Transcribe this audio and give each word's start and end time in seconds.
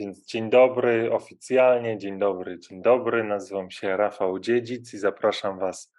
Więc 0.00 0.26
dzień 0.26 0.50
dobry 0.50 1.12
oficjalnie, 1.12 1.98
dzień 1.98 2.18
dobry, 2.18 2.58
dzień 2.58 2.82
dobry. 2.82 3.24
Nazywam 3.24 3.70
się 3.70 3.96
Rafał 3.96 4.38
Dziedzic 4.38 4.94
i 4.94 4.98
zapraszam 4.98 5.58
Was 5.58 5.94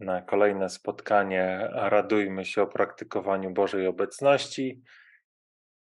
na 0.00 0.22
kolejne 0.22 0.68
spotkanie. 0.68 1.68
Radujmy 1.72 2.44
się 2.44 2.62
o 2.62 2.66
praktykowaniu 2.66 3.50
Bożej 3.50 3.86
obecności. 3.86 4.82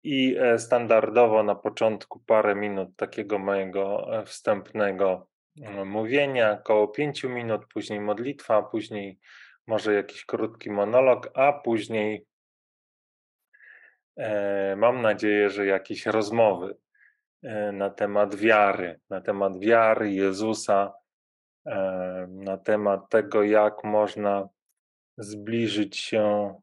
I 0.03 0.37
e, 0.41 0.59
standardowo 0.59 1.43
na 1.43 1.55
początku 1.55 2.21
parę 2.21 2.55
minut 2.55 2.97
takiego 2.97 3.39
mojego 3.39 4.09
e, 4.19 4.25
wstępnego 4.25 5.29
e, 5.63 5.85
mówienia, 5.85 6.53
około 6.53 6.89
pięciu 6.89 7.31
minut, 7.31 7.67
później 7.67 8.01
modlitwa, 8.01 8.63
później 8.63 9.19
może 9.67 9.95
jakiś 9.95 10.25
krótki 10.25 10.71
monolog, 10.71 11.31
a 11.35 11.53
później 11.53 12.27
mam 14.77 15.03
nadzieję, 15.03 15.51
że 15.51 15.67
jakieś 15.67 16.07
rozmowy 16.07 16.77
na 17.73 17.91
temat 17.91 18.35
wiary, 18.35 19.01
na 19.11 19.21
temat 19.21 19.59
wiary 19.59 20.13
Jezusa, 20.13 20.93
e, 21.67 22.27
na 22.31 22.57
temat 22.57 23.11
tego, 23.11 23.43
jak 23.43 23.85
można 23.85 24.49
zbliżyć 25.19 25.97
się, 25.97 26.55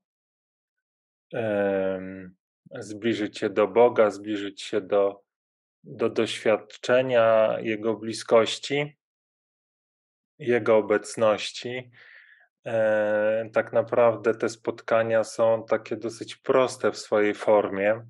zbliżyć 2.79 3.37
się 3.37 3.49
do 3.49 3.67
Boga, 3.67 4.11
zbliżyć 4.11 4.61
się 4.61 4.81
do, 4.81 5.21
do 5.83 6.09
doświadczenia 6.09 7.57
Jego 7.59 7.93
bliskości, 7.93 8.97
Jego 10.39 10.77
obecności. 10.77 11.91
E, 12.65 13.49
tak 13.53 13.73
naprawdę 13.73 14.33
te 14.35 14.49
spotkania 14.49 15.23
są 15.23 15.65
takie 15.65 15.97
dosyć 15.97 16.35
proste 16.35 16.91
w 16.91 16.97
swojej 16.97 17.33
formie 17.33 18.05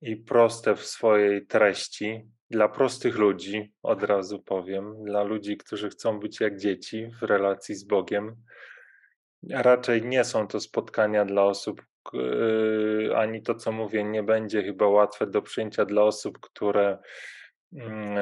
i 0.00 0.16
proste 0.16 0.76
w 0.76 0.86
swojej 0.86 1.46
treści 1.46 2.28
dla 2.50 2.68
prostych 2.68 3.16
ludzi, 3.16 3.72
od 3.82 4.02
razu 4.02 4.42
powiem, 4.42 5.04
dla 5.04 5.22
ludzi, 5.22 5.56
którzy 5.56 5.90
chcą 5.90 6.20
być 6.20 6.40
jak 6.40 6.58
dzieci 6.58 7.10
w 7.20 7.22
relacji 7.22 7.74
z 7.74 7.84
Bogiem. 7.84 8.36
Raczej 9.50 10.02
nie 10.02 10.24
są 10.24 10.48
to 10.48 10.60
spotkania 10.60 11.24
dla 11.24 11.44
osób, 11.44 11.82
yy, 12.12 13.12
ani 13.16 13.42
to, 13.42 13.54
co 13.54 13.72
mówię, 13.72 14.04
nie 14.04 14.22
będzie 14.22 14.62
chyba 14.62 14.88
łatwe 14.88 15.26
do 15.26 15.42
przyjęcia 15.42 15.84
dla 15.84 16.02
osób, 16.02 16.40
które 16.40 16.98
mm, 17.72 18.16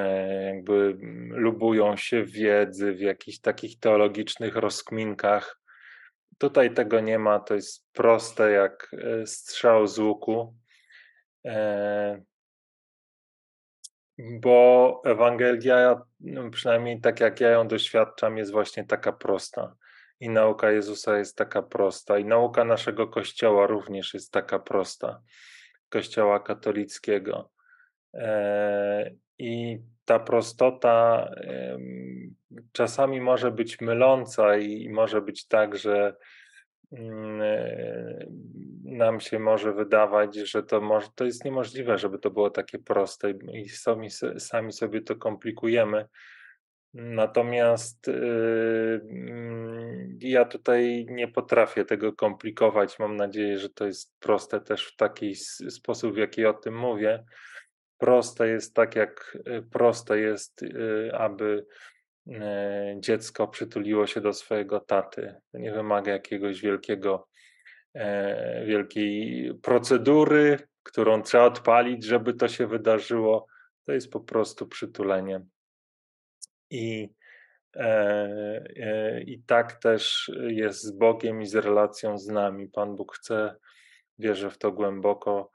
jakby 0.54 0.96
lubują 1.30 1.96
się 1.96 2.24
wiedzy, 2.24 2.92
w 2.92 3.00
jakichś 3.00 3.38
takich 3.38 3.78
teologicznych 3.78 4.56
rozkminkach. 4.56 5.60
Tutaj 6.38 6.74
tego 6.74 7.00
nie 7.00 7.18
ma, 7.18 7.40
to 7.40 7.54
jest 7.54 7.92
proste 7.92 8.50
jak 8.50 8.88
yy, 8.92 9.26
strzał 9.26 9.86
z 9.86 9.98
łuku. 9.98 10.54
E, 11.46 12.22
bo 14.18 15.02
Ewangelia, 15.04 16.02
no 16.20 16.50
przynajmniej 16.50 17.00
tak 17.00 17.20
jak 17.20 17.40
ja 17.40 17.50
ją 17.50 17.68
doświadczam, 17.68 18.38
jest 18.38 18.52
właśnie 18.52 18.84
taka 18.84 19.12
prosta. 19.12 19.76
I 20.20 20.28
nauka 20.28 20.70
Jezusa 20.70 21.18
jest 21.18 21.36
taka 21.36 21.62
prosta, 21.62 22.18
i 22.18 22.24
nauka 22.24 22.64
naszego 22.64 23.08
Kościoła 23.08 23.66
również 23.66 24.14
jest 24.14 24.32
taka 24.32 24.58
prosta, 24.58 25.22
Kościoła 25.88 26.40
katolickiego. 26.40 27.50
E, 28.14 29.10
I 29.38 29.78
ta 30.04 30.18
prostota 30.18 31.28
czasami 32.72 33.20
może 33.20 33.50
być 33.50 33.80
myląca, 33.80 34.56
i 34.56 34.88
może 34.88 35.20
być 35.20 35.46
tak, 35.46 35.76
że 35.76 36.16
Mm, 36.98 37.42
e, 37.42 38.26
nam 38.94 39.20
się 39.20 39.38
może 39.38 39.72
wydawać, 39.72 40.36
że 40.36 40.62
to, 40.62 40.80
może, 40.80 41.08
to 41.14 41.24
jest 41.24 41.44
niemożliwe, 41.44 41.98
żeby 41.98 42.18
to 42.18 42.30
było 42.30 42.50
takie 42.50 42.78
proste 42.78 43.30
i 43.30 43.68
sami, 43.68 44.08
sami 44.38 44.72
sobie 44.72 45.00
to 45.00 45.16
komplikujemy. 45.16 46.06
Natomiast 46.94 48.06
yy, 48.06 49.02
ja 50.20 50.44
tutaj 50.44 51.06
nie 51.10 51.28
potrafię 51.28 51.84
tego 51.84 52.12
komplikować. 52.12 52.98
Mam 52.98 53.16
nadzieję, 53.16 53.58
że 53.58 53.70
to 53.70 53.86
jest 53.86 54.16
proste 54.20 54.60
też 54.60 54.86
w 54.86 54.96
taki 54.96 55.34
sposób, 55.70 56.14
w 56.14 56.16
jaki 56.16 56.46
o 56.46 56.54
tym 56.54 56.78
mówię. 56.78 57.24
Proste 57.98 58.48
jest 58.48 58.74
tak, 58.74 58.96
jak 58.96 59.38
y, 59.48 59.62
proste 59.70 60.18
jest, 60.18 60.62
yy, 60.62 61.10
aby 61.18 61.66
E, 62.32 62.96
dziecko 63.00 63.48
przytuliło 63.48 64.06
się 64.06 64.20
do 64.20 64.32
swojego 64.32 64.80
taty. 64.80 65.34
Nie 65.54 65.72
wymaga 65.72 66.12
jakiegoś 66.12 66.60
wielkiego, 66.60 67.28
wielkiej 68.66 69.54
procedury, 69.62 70.58
którą 70.82 71.22
trzeba 71.22 71.44
odpalić, 71.44 72.04
żeby 72.04 72.34
to 72.34 72.48
się 72.48 72.66
wydarzyło. 72.66 73.46
To 73.86 73.92
jest 73.92 74.10
po 74.10 74.20
prostu 74.20 74.66
przytulenie. 74.66 75.40
I, 76.70 77.08
e, 77.76 79.22
i 79.22 79.42
tak 79.42 79.72
też 79.72 80.30
jest 80.48 80.82
z 80.82 80.90
Bogiem 80.90 81.42
i 81.42 81.46
z 81.46 81.54
relacją 81.54 82.18
z 82.18 82.28
nami. 82.28 82.68
Pan 82.68 82.96
Bóg 82.96 83.16
chce, 83.16 83.56
wierzę 84.18 84.50
w 84.50 84.58
to 84.58 84.72
głęboko, 84.72 85.52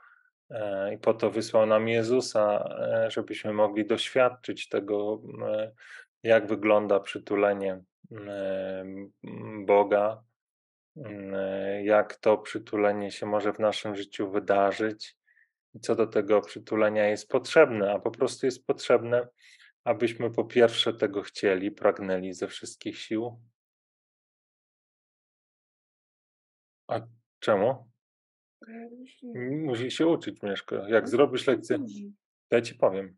i 0.93 0.97
po 0.97 1.13
to 1.13 1.31
wysłał 1.31 1.65
nam 1.65 1.87
Jezusa, 1.87 2.69
żebyśmy 3.07 3.53
mogli 3.53 3.85
doświadczyć 3.85 4.69
tego 4.69 5.21
jak 6.23 6.47
wygląda 6.47 6.99
przytulenie 6.99 7.83
Boga, 9.65 10.23
jak 11.83 12.15
to 12.15 12.37
przytulenie 12.37 13.11
się 13.11 13.25
może 13.25 13.53
w 13.53 13.59
naszym 13.59 13.95
życiu 13.95 14.31
wydarzyć 14.31 15.17
i 15.73 15.79
co 15.79 15.95
do 15.95 16.07
tego 16.07 16.41
przytulenia 16.41 17.07
jest 17.07 17.29
potrzebne, 17.29 17.93
a 17.93 17.99
po 17.99 18.11
prostu 18.11 18.45
jest 18.45 18.65
potrzebne, 18.65 19.27
abyśmy 19.83 20.31
po 20.31 20.45
pierwsze 20.45 20.93
tego 20.93 21.21
chcieli, 21.21 21.71
pragnęli 21.71 22.33
ze 22.33 22.47
wszystkich 22.47 22.97
sił. 22.97 23.41
A 26.87 27.01
czemu? 27.39 27.91
Musi 29.51 29.91
się 29.91 30.07
uczyć, 30.07 30.41
Mieszko. 30.41 30.75
Jak 30.75 31.03
no, 31.03 31.09
zrobisz 31.09 31.47
lekcję, 31.47 31.77
ja 32.51 32.61
ci 32.61 32.75
powiem. 32.75 33.17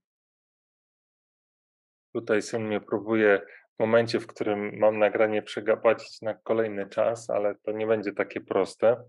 Tutaj 2.14 2.42
syn 2.42 2.68
mnie 2.68 2.82
próbuje 2.82 3.42
momencie, 3.80 4.20
w 4.20 4.28
którym 4.28 4.80
mam 4.80 5.00
nagranie 5.00 5.42
przegapacić 5.42 6.22
na 6.22 6.34
kolejny 6.34 6.90
czas, 6.90 7.30
ale 7.30 7.56
to 7.56 7.72
nie 7.72 7.88
będzie 7.88 8.14
takie 8.14 8.42
proste. 8.42 9.04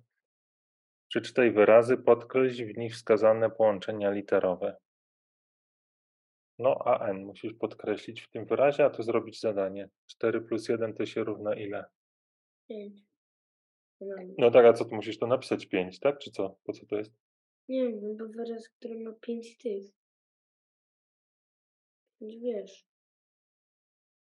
Przeczytaj 1.08 1.52
wyrazy, 1.52 1.96
podkreśl 1.96 2.74
w 2.74 2.76
nich 2.76 2.94
wskazane 2.94 3.50
połączenia 3.50 4.10
literowe. 4.10 4.76
No, 6.58 6.78
a 6.84 7.08
n 7.08 7.24
musisz 7.24 7.54
podkreślić 7.54 8.20
w 8.20 8.30
tym 8.30 8.46
wyrazie, 8.46 8.84
a 8.84 8.90
to 8.90 9.02
zrobić 9.02 9.40
zadanie. 9.40 9.88
4 10.06 10.40
plus 10.40 10.68
1 10.68 10.94
to 10.94 11.06
się 11.06 11.24
równa 11.24 11.54
ile? 11.54 11.84
5. 12.68 13.00
No 14.38 14.50
tak, 14.50 14.66
a 14.66 14.72
co 14.72 14.84
tu 14.84 14.94
musisz 14.94 15.18
to 15.18 15.26
napisać? 15.26 15.66
5, 15.66 16.00
tak? 16.00 16.18
Czy 16.18 16.30
co? 16.30 16.56
Po 16.64 16.72
co 16.72 16.86
to 16.86 16.96
jest? 16.96 17.12
Nie 17.68 17.88
wiem, 17.88 18.16
bo 18.16 18.26
wyraz, 18.28 18.68
który 18.68 18.98
ma 18.98 19.12
5 19.20 19.58
tych. 19.58 19.84
Wiesz. 22.20 22.91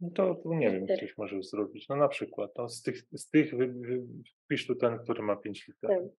No 0.01 0.11
to, 0.11 0.43
nie 0.45 0.71
wiem, 0.71 0.87
coś 0.87 1.19
możesz 1.19 1.47
zrobić. 1.47 1.89
No 1.89 1.97
na 1.97 2.09
przykład, 2.09 2.51
no 2.59 2.69
z 2.69 2.83
tych, 2.83 3.03
z 3.13 3.31
tych 3.31 3.57
wy, 3.57 3.69
wy, 3.69 4.03
wpisz 4.45 4.67
tu 4.67 4.75
ten, 4.75 4.99
który 4.99 5.23
ma 5.23 5.37
5 5.37 5.69
liter. 5.69 5.91
Ten. 5.91 6.11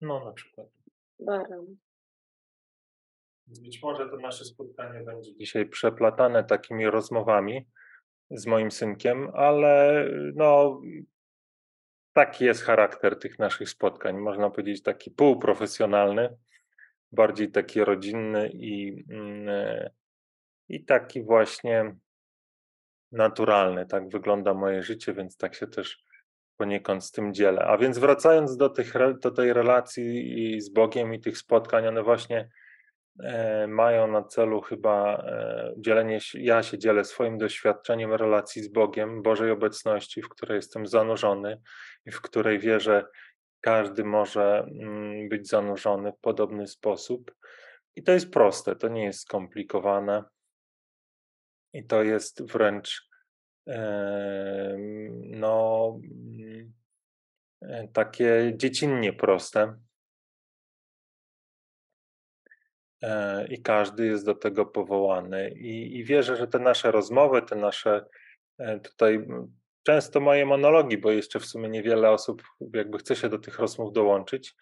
No 0.00 0.24
na 0.24 0.32
przykład. 0.32 0.68
Baran. 1.20 1.76
Być 3.46 3.82
może 3.82 4.08
to 4.08 4.16
nasze 4.16 4.44
spotkanie 4.44 5.04
będzie 5.04 5.36
dzisiaj 5.36 5.66
przeplatane 5.66 6.44
takimi 6.44 6.86
rozmowami 6.86 7.66
z 8.30 8.46
moim 8.46 8.70
synkiem, 8.70 9.30
ale 9.34 10.04
no 10.34 10.80
taki 12.12 12.44
jest 12.44 12.62
charakter 12.62 13.18
tych 13.18 13.38
naszych 13.38 13.70
spotkań. 13.70 14.18
Można 14.18 14.50
powiedzieć 14.50 14.82
taki 14.82 15.10
półprofesjonalny, 15.10 16.36
bardziej 17.12 17.50
taki 17.50 17.84
rodzinny 17.84 18.50
i, 18.52 19.04
mm, 19.10 19.48
i 20.68 20.84
taki 20.84 21.22
właśnie 21.22 21.96
naturalny. 23.12 23.86
Tak 23.86 24.08
wygląda 24.08 24.54
moje 24.54 24.82
życie, 24.82 25.12
więc 25.12 25.36
tak 25.36 25.54
się 25.54 25.66
też 25.66 26.04
poniekąd 26.56 27.04
z 27.04 27.10
tym 27.10 27.34
dzielę. 27.34 27.64
A 27.64 27.78
więc 27.78 27.98
wracając 27.98 28.56
do, 28.56 28.68
tych, 28.68 28.94
do 29.22 29.30
tej 29.30 29.52
relacji 29.52 30.60
z 30.60 30.68
Bogiem 30.68 31.14
i 31.14 31.20
tych 31.20 31.38
spotkań, 31.38 31.86
one 31.86 32.02
właśnie 32.02 32.48
e, 33.22 33.66
mają 33.66 34.06
na 34.06 34.22
celu 34.22 34.60
chyba 34.60 35.16
e, 35.16 35.72
dzielenie 35.78 36.20
się, 36.20 36.40
ja 36.40 36.62
się 36.62 36.78
dzielę 36.78 37.04
swoim 37.04 37.38
doświadczeniem 37.38 38.14
relacji 38.14 38.62
z 38.62 38.68
Bogiem, 38.68 39.22
Bożej 39.22 39.50
obecności, 39.50 40.22
w 40.22 40.28
której 40.28 40.56
jestem 40.56 40.86
zanurzony 40.86 41.60
i 42.06 42.10
w 42.10 42.20
której 42.20 42.58
wierzę, 42.58 43.04
każdy 43.60 44.04
może 44.04 44.66
mm, 44.80 45.28
być 45.28 45.48
zanurzony 45.48 46.12
w 46.12 46.20
podobny 46.20 46.66
sposób. 46.66 47.34
I 47.96 48.02
to 48.02 48.12
jest 48.12 48.30
proste, 48.30 48.76
to 48.76 48.88
nie 48.88 49.04
jest 49.04 49.20
skomplikowane. 49.20 50.24
I 51.72 51.84
to 51.84 52.02
jest 52.02 52.52
wręcz 52.52 53.08
no, 55.30 56.00
mm, 56.02 56.72
e, 57.62 57.88
takie 57.88 58.52
dziecinnie 58.56 59.12
proste. 59.12 59.74
e, 63.02 63.46
i 63.46 63.62
każdy 63.62 64.06
jest 64.06 64.26
do 64.26 64.34
tego 64.34 64.66
powołany. 64.66 65.50
I, 65.50 65.96
I 65.96 66.04
wierzę, 66.04 66.36
że 66.36 66.48
te 66.48 66.58
nasze 66.58 66.90
rozmowy, 66.90 67.42
te 67.42 67.56
nasze 67.56 68.04
e, 68.58 68.80
tutaj 68.80 69.26
często 69.82 70.20
moje 70.20 70.46
monologi, 70.46 70.98
bo 70.98 71.10
jeszcze 71.10 71.40
w 71.40 71.46
sumie 71.46 71.68
niewiele 71.68 72.10
osób 72.10 72.42
jakby 72.74 72.98
chce 72.98 73.16
się 73.16 73.28
do 73.28 73.38
tych 73.38 73.58
rozmów 73.58 73.92
dołączyć, 73.92 74.54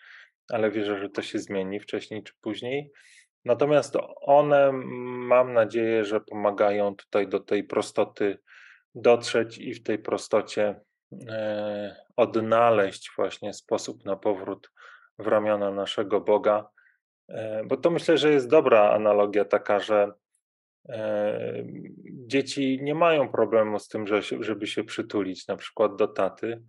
ale 0.49 0.71
wierzę, 0.71 0.99
że 0.99 1.11
to 1.11 1.23
się 1.23 1.39
zmieni 1.39 1.81
wcześniej 1.81 2.23
czy 2.23 2.33
później. 2.41 2.93
Natomiast 3.47 3.97
one, 4.21 4.73
mam 4.73 5.53
nadzieję, 5.53 6.05
że 6.05 6.21
pomagają 6.21 6.97
tutaj 6.97 7.29
do 7.29 7.41
tej 7.41 7.65
prostoty 7.65 8.39
dotrzeć 8.95 9.59
i 9.59 9.75
w 9.75 9.83
tej 9.83 9.99
prostocie 9.99 10.81
e, 11.29 11.97
odnaleźć 12.17 13.11
właśnie 13.17 13.53
sposób 13.55 14.05
na 14.05 14.17
powrót 14.17 14.71
w 15.19 15.27
ramiona 15.27 15.71
naszego 15.71 16.21
Boga. 16.21 16.69
E, 17.29 17.65
bo 17.65 17.77
to 17.77 17.91
myślę, 17.91 18.19
że 18.19 18.33
jest 18.33 18.49
dobra 18.49 18.91
analogia 18.91 19.45
taka, 19.45 19.81
że 19.81 20.13
e, 20.89 21.65
dzieci 22.07 22.79
nie 22.83 22.95
mają 22.95 23.29
problemu 23.29 23.79
z 23.79 23.89
tym, 23.89 24.07
że, 24.07 24.23
żeby 24.23 24.67
się 24.67 24.85
przytulić 24.85 25.47
na 25.47 25.57
przykład 25.57 25.97
do 25.97 26.09
taty. 26.09 26.63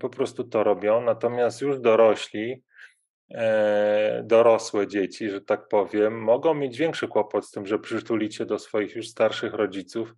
Po 0.00 0.08
prostu 0.08 0.44
to 0.44 0.64
robią. 0.64 1.00
Natomiast 1.00 1.60
już 1.60 1.80
dorośli, 1.80 2.62
dorosłe 4.22 4.86
dzieci, 4.86 5.30
że 5.30 5.40
tak 5.40 5.68
powiem, 5.68 6.22
mogą 6.22 6.54
mieć 6.54 6.78
większy 6.78 7.08
kłopot 7.08 7.46
z 7.46 7.50
tym, 7.50 7.66
że 7.66 7.78
przytulicie 7.78 8.46
do 8.46 8.58
swoich 8.58 8.96
już 8.96 9.08
starszych 9.08 9.54
rodziców, 9.54 10.14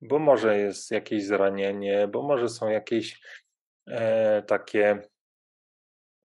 bo 0.00 0.18
może 0.18 0.58
jest 0.58 0.90
jakieś 0.90 1.24
zranienie, 1.24 2.08
bo 2.08 2.22
może 2.22 2.48
są 2.48 2.68
jakieś 2.68 3.20
e, 3.88 4.42
takie 4.42 5.02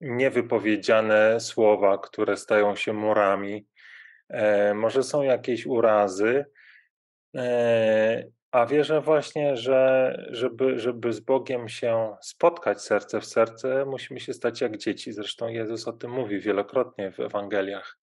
niewypowiedziane 0.01 1.39
słowa, 1.39 1.97
które 1.97 2.37
stają 2.37 2.75
się 2.75 2.93
murami, 2.93 3.67
e, 4.29 4.73
może 4.73 5.03
są 5.03 5.23
jakieś 5.23 5.65
urazy, 5.65 6.45
e, 7.35 8.23
a 8.53 8.65
wierzę 8.65 9.01
właśnie, 9.01 9.57
że 9.57 10.17
żeby, 10.29 10.79
żeby 10.79 11.13
z 11.13 11.19
Bogiem 11.19 11.69
się 11.69 12.15
spotkać 12.21 12.81
serce 12.81 13.21
w 13.21 13.25
serce, 13.25 13.85
musimy 13.85 14.19
się 14.19 14.33
stać 14.33 14.61
jak 14.61 14.77
dzieci. 14.77 15.13
Zresztą 15.13 15.47
Jezus 15.47 15.87
o 15.87 15.93
tym 15.93 16.11
mówi 16.11 16.39
wielokrotnie 16.39 17.11
w 17.11 17.19
Ewangeliach. 17.19 17.97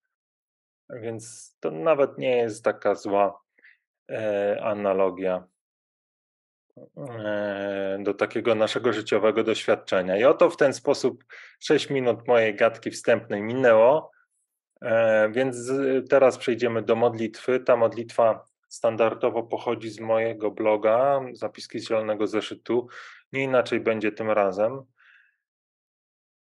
Więc 0.89 1.57
to 1.61 1.71
nawet 1.71 2.19
nie 2.19 2.37
jest 2.37 2.65
taka 2.65 2.95
zła 2.95 3.41
e, 4.11 4.61
analogia 4.63 5.45
e, 6.97 7.99
do 8.03 8.15
takiego 8.15 8.55
naszego 8.55 8.93
życiowego 8.93 9.45
doświadczenia. 9.45 10.17
I 10.17 10.25
oto 10.25 10.51
w 10.51 10.57
ten 10.57 10.73
sposób 10.73 11.25
6 11.61 11.91
minut 11.91 12.29
mojej 12.29 12.57
gadki 12.57 12.91
wstępnej 12.91 13.43
minęło. 13.43 14.11
E, 14.83 15.29
więc 15.33 15.73
teraz 16.09 16.39
przejdziemy 16.39 16.83
do 16.83 16.97
modlitwy. 16.97 17.61
Ta 17.61 17.77
modlitwa 17.77 18.50
standardowo 18.71 19.43
pochodzi 19.43 19.91
z 19.91 20.01
mojego 20.01 20.51
bloga, 20.51 21.21
zapiski 21.33 21.81
zielonego 21.81 22.27
zeszytu. 22.27 22.89
Nie 23.33 23.43
inaczej 23.43 23.81
będzie 23.81 24.13
tym 24.13 24.31
razem. 24.31 24.83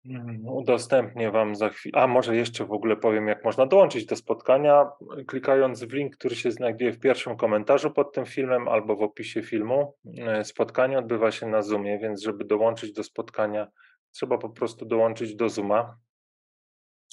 Mm, 0.05 0.47
udostępnię 0.47 1.31
Wam 1.31 1.55
za 1.55 1.69
chwilę. 1.69 2.01
A 2.01 2.07
może 2.07 2.35
jeszcze 2.35 2.65
w 2.65 2.71
ogóle 2.71 2.97
powiem, 2.97 3.27
jak 3.27 3.43
można 3.43 3.65
dołączyć 3.65 4.05
do 4.05 4.15
spotkania, 4.15 4.89
klikając 5.27 5.83
w 5.83 5.93
link, 5.93 6.15
który 6.15 6.35
się 6.35 6.51
znajduje 6.51 6.91
w 6.91 6.99
pierwszym 6.99 7.37
komentarzu 7.37 7.91
pod 7.91 8.13
tym 8.13 8.25
filmem 8.25 8.67
albo 8.67 8.95
w 8.95 9.01
opisie 9.01 9.43
filmu. 9.43 9.95
E, 10.17 10.43
spotkanie 10.43 10.99
odbywa 10.99 11.31
się 11.31 11.47
na 11.47 11.61
Zoomie, 11.61 11.99
więc 11.99 12.23
żeby 12.23 12.45
dołączyć 12.45 12.93
do 12.93 13.03
spotkania, 13.03 13.67
trzeba 14.11 14.37
po 14.37 14.49
prostu 14.49 14.85
dołączyć 14.85 15.35
do 15.35 15.49
Zooma 15.49 15.97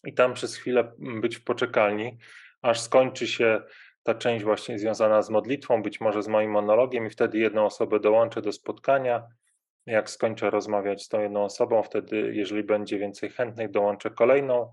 i 0.05 0.15
tam 0.15 0.35
przez 0.35 0.57
chwilę 0.57 0.93
być 0.99 1.37
w 1.37 1.45
poczekalni, 1.45 2.19
aż 2.63 2.81
skończy 2.81 3.27
się 3.27 3.63
ta 4.07 4.15
część 4.15 4.45
właśnie 4.45 4.79
związana 4.79 5.23
z 5.23 5.31
modlitwą, 5.31 5.83
być 5.83 6.01
może 6.01 6.23
z 6.23 6.29
moim 6.29 6.51
monologiem, 6.51 7.07
i 7.07 7.11
wtedy 7.11 7.39
jedną 7.39 7.65
osobę 7.65 8.01
dołączę 8.01 8.43
do 8.43 8.53
spotkania. 8.53 9.29
Jak 9.87 10.11
skończę 10.11 10.51
rozmawiać 10.51 11.03
z 11.03 11.09
tą 11.09 11.21
jedną 11.21 11.45
osobą, 11.45 11.83
wtedy, 11.83 12.33
jeżeli 12.35 12.65
będzie 12.65 12.99
więcej 12.99 13.31
chętnych, 13.31 13.71
dołączę 13.71 14.11
kolejną. 14.11 14.73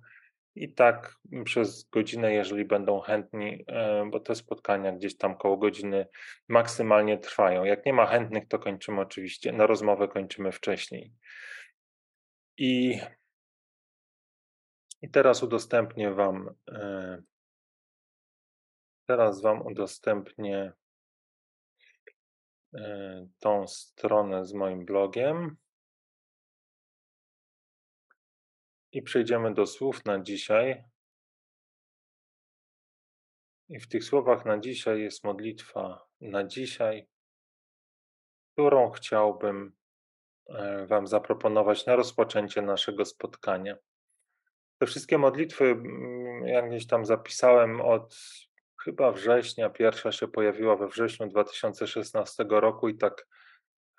I 0.55 0.73
tak 0.73 1.15
przez 1.45 1.89
godzinę, 1.89 2.33
jeżeli 2.33 2.65
będą 2.65 2.99
chętni, 2.99 3.65
e, 3.67 4.05
bo 4.11 4.19
te 4.19 4.35
spotkania 4.35 4.91
gdzieś 4.91 5.17
tam 5.17 5.37
koło 5.37 5.57
godziny 5.57 6.07
maksymalnie 6.49 7.17
trwają. 7.17 7.63
Jak 7.63 7.85
nie 7.85 7.93
ma 7.93 8.05
chętnych, 8.05 8.47
to 8.47 8.59
kończymy 8.59 9.01
oczywiście, 9.01 9.51
na 9.51 9.67
rozmowę 9.67 10.07
kończymy 10.07 10.51
wcześniej. 10.51 11.11
I, 12.57 12.99
i 15.01 15.09
teraz 15.09 15.43
udostępnię 15.43 16.11
Wam 16.11 16.49
e, 16.71 17.21
Teraz 19.05 19.41
Wam 19.41 19.61
udostępnię 19.61 20.73
e, 22.73 23.27
tą 23.39 23.67
stronę 23.67 24.45
z 24.45 24.53
moim 24.53 24.85
blogiem. 24.85 25.57
I 28.91 29.01
przejdziemy 29.01 29.53
do 29.53 29.65
słów 29.65 30.05
na 30.05 30.19
dzisiaj. 30.19 30.83
I 33.69 33.79
w 33.79 33.87
tych 33.87 34.03
słowach 34.03 34.45
na 34.45 34.59
dzisiaj 34.59 35.01
jest 35.01 35.23
modlitwa 35.23 36.07
na 36.21 36.43
dzisiaj, 36.43 37.07
którą 38.51 38.91
chciałbym 38.91 39.73
e, 40.49 40.85
Wam 40.85 41.07
zaproponować 41.07 41.85
na 41.85 41.95
rozpoczęcie 41.95 42.61
naszego 42.61 43.05
spotkania. 43.05 43.77
Te 44.79 44.85
wszystkie 44.85 45.17
modlitwy, 45.17 45.65
mm, 45.65 46.47
jak 46.47 46.69
gdzieś 46.69 46.87
tam 46.87 47.05
zapisałem 47.05 47.81
od 47.81 48.15
chyba 48.83 49.11
września, 49.11 49.69
pierwsza 49.69 50.11
się 50.11 50.27
pojawiła 50.27 50.75
we 50.75 50.87
wrześniu 50.87 51.27
2016 51.27 52.45
roku 52.49 52.89
i 52.89 52.97
tak 52.97 53.27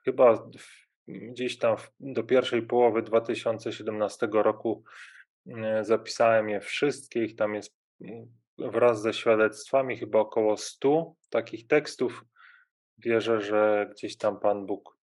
chyba 0.05 0.51
gdzieś 1.09 1.59
tam 1.59 1.77
do 2.01 2.25
pierwszej 2.25 2.63
połowy 2.63 3.03
2017 3.03 4.29
roku 4.33 4.85
mm, 5.47 5.85
zapisałem 5.85 6.49
je 6.49 6.61
wszystkie, 6.61 7.25
ich 7.25 7.37
tam 7.37 7.55
jest 7.55 7.75
mm, 8.01 8.27
wraz 8.59 9.03
ze 9.03 9.13
świadectwami 9.13 9.99
chyba 9.99 10.19
około 10.19 10.57
100 10.57 11.15
takich 11.31 11.67
tekstów. 11.67 12.25
Wierzę, 12.99 13.41
że 13.41 13.91
gdzieś 13.93 14.17
tam 14.17 14.41
Pan 14.41 14.67
Bóg 14.67 14.99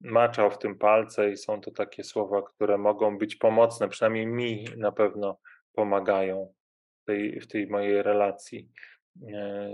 maczał 0.00 0.50
w 0.50 0.58
tym 0.58 0.78
palce 0.78 1.30
i 1.30 1.36
są 1.36 1.60
to 1.60 1.70
takie 1.70 2.04
słowa, 2.04 2.42
które 2.42 2.78
mogą 2.78 3.18
być 3.18 3.36
pomocne, 3.36 3.88
przynajmniej 3.88 4.26
mi 4.26 4.64
na 4.76 4.92
pewno 4.92 5.40
pomagają 5.72 6.54
w 7.02 7.04
tej, 7.04 7.40
w 7.40 7.46
tej 7.46 7.66
mojej 7.66 8.02
relacji 8.02 8.70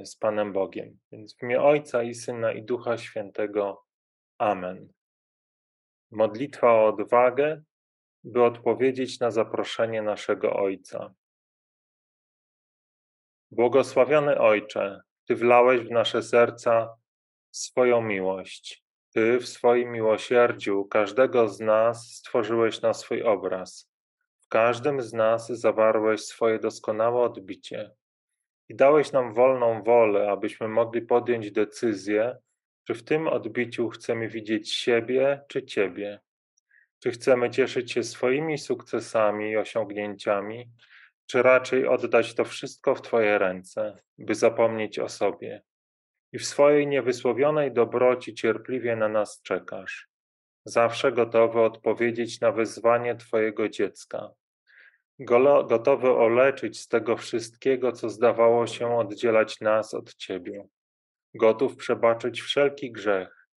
z 0.05 0.17
Panem 0.17 0.53
Bogiem. 0.53 0.99
Więc 1.13 1.37
w 1.37 1.43
imię 1.43 1.63
Ojca 1.63 2.03
i 2.03 2.15
Syna 2.15 2.53
i 2.53 2.63
Ducha 2.63 2.99
Świętego. 2.99 3.85
Amen. 4.39 4.93
Modlitwa 6.11 6.73
o 6.73 6.87
odwagę, 6.87 7.63
by 8.25 8.43
odpowiedzieć 8.43 9.21
na 9.21 9.31
zaproszenie 9.31 10.03
naszego 10.03 10.57
Ojca. 10.57 11.15
Błogosławiony 13.51 14.39
Ojcze, 14.39 15.01
Ty 15.27 15.37
wlałeś 15.37 15.81
w 15.81 15.91
nasze 15.91 16.23
serca 16.23 16.97
swoją 17.51 18.01
miłość. 18.01 18.85
Ty 19.15 19.39
w 19.39 19.49
swoim 19.49 19.93
miłosierdziu 19.93 20.85
każdego 20.85 21.49
z 21.49 21.61
nas 21.61 22.11
stworzyłeś 22.11 22.83
na 22.83 22.95
swój 22.95 23.23
obraz. 23.23 23.91
W 24.41 24.49
każdym 24.49 25.03
z 25.03 25.13
nas 25.13 25.49
zawarłeś 25.49 26.21
swoje 26.21 26.59
doskonałe 26.59 27.23
odbicie 27.23 27.91
i 28.69 28.75
dałeś 28.75 29.13
nam 29.13 29.35
wolną 29.35 29.83
wolę, 29.83 30.31
abyśmy 30.31 30.69
mogli 30.69 31.03
podjąć 31.03 31.51
decyzję, 31.51 32.37
czy 32.87 32.95
w 32.95 33.05
tym 33.05 33.29
odbiciu 33.29 33.89
chcemy 33.89 34.29
widzieć 34.29 34.73
siebie 34.73 35.41
czy 35.49 35.63
Ciebie. 35.63 36.21
Czy 37.03 37.11
chcemy 37.11 37.51
cieszyć 37.51 37.93
się 37.93 38.03
swoimi 38.03 38.59
sukcesami 38.59 39.51
i 39.51 39.57
osiągnięciami, 39.57 40.71
czy 41.27 41.43
raczej 41.43 41.87
oddać 41.87 42.35
to 42.35 42.45
wszystko 42.45 42.95
w 42.95 43.03
Twoje 43.03 43.39
ręce, 43.39 43.99
by 44.19 44.35
zapomnieć 44.35 44.99
o 44.99 45.09
sobie. 45.09 45.63
I 46.33 46.39
w 46.39 46.47
swojej 46.47 46.87
niewysłowionej 46.87 47.73
dobroci 47.73 48.35
cierpliwie 48.35 48.97
na 48.97 49.09
nas 49.09 49.43
czekasz, 49.43 50.09
zawsze 50.65 51.13
gotowy 51.13 51.61
odpowiedzieć 51.61 52.41
na 52.41 52.53
wyzwanie 52.53 53.17
Twojego 53.17 53.69
dziecka 53.69 54.35
gotowy 55.19 56.11
oleczyć 56.11 56.81
z 56.81 56.89
tego 56.89 57.17
wszystkiego, 57.17 57.93
co 57.93 58.11
zdawało 58.11 58.67
się 58.67 58.97
oddzielać 58.97 59.61
nas 59.61 59.95
od 59.95 60.15
Ciebie, 60.15 60.67
gotów 61.35 61.77
przebaczyć 61.77 62.41
wszelki 62.41 62.93
grzech, 62.93 63.49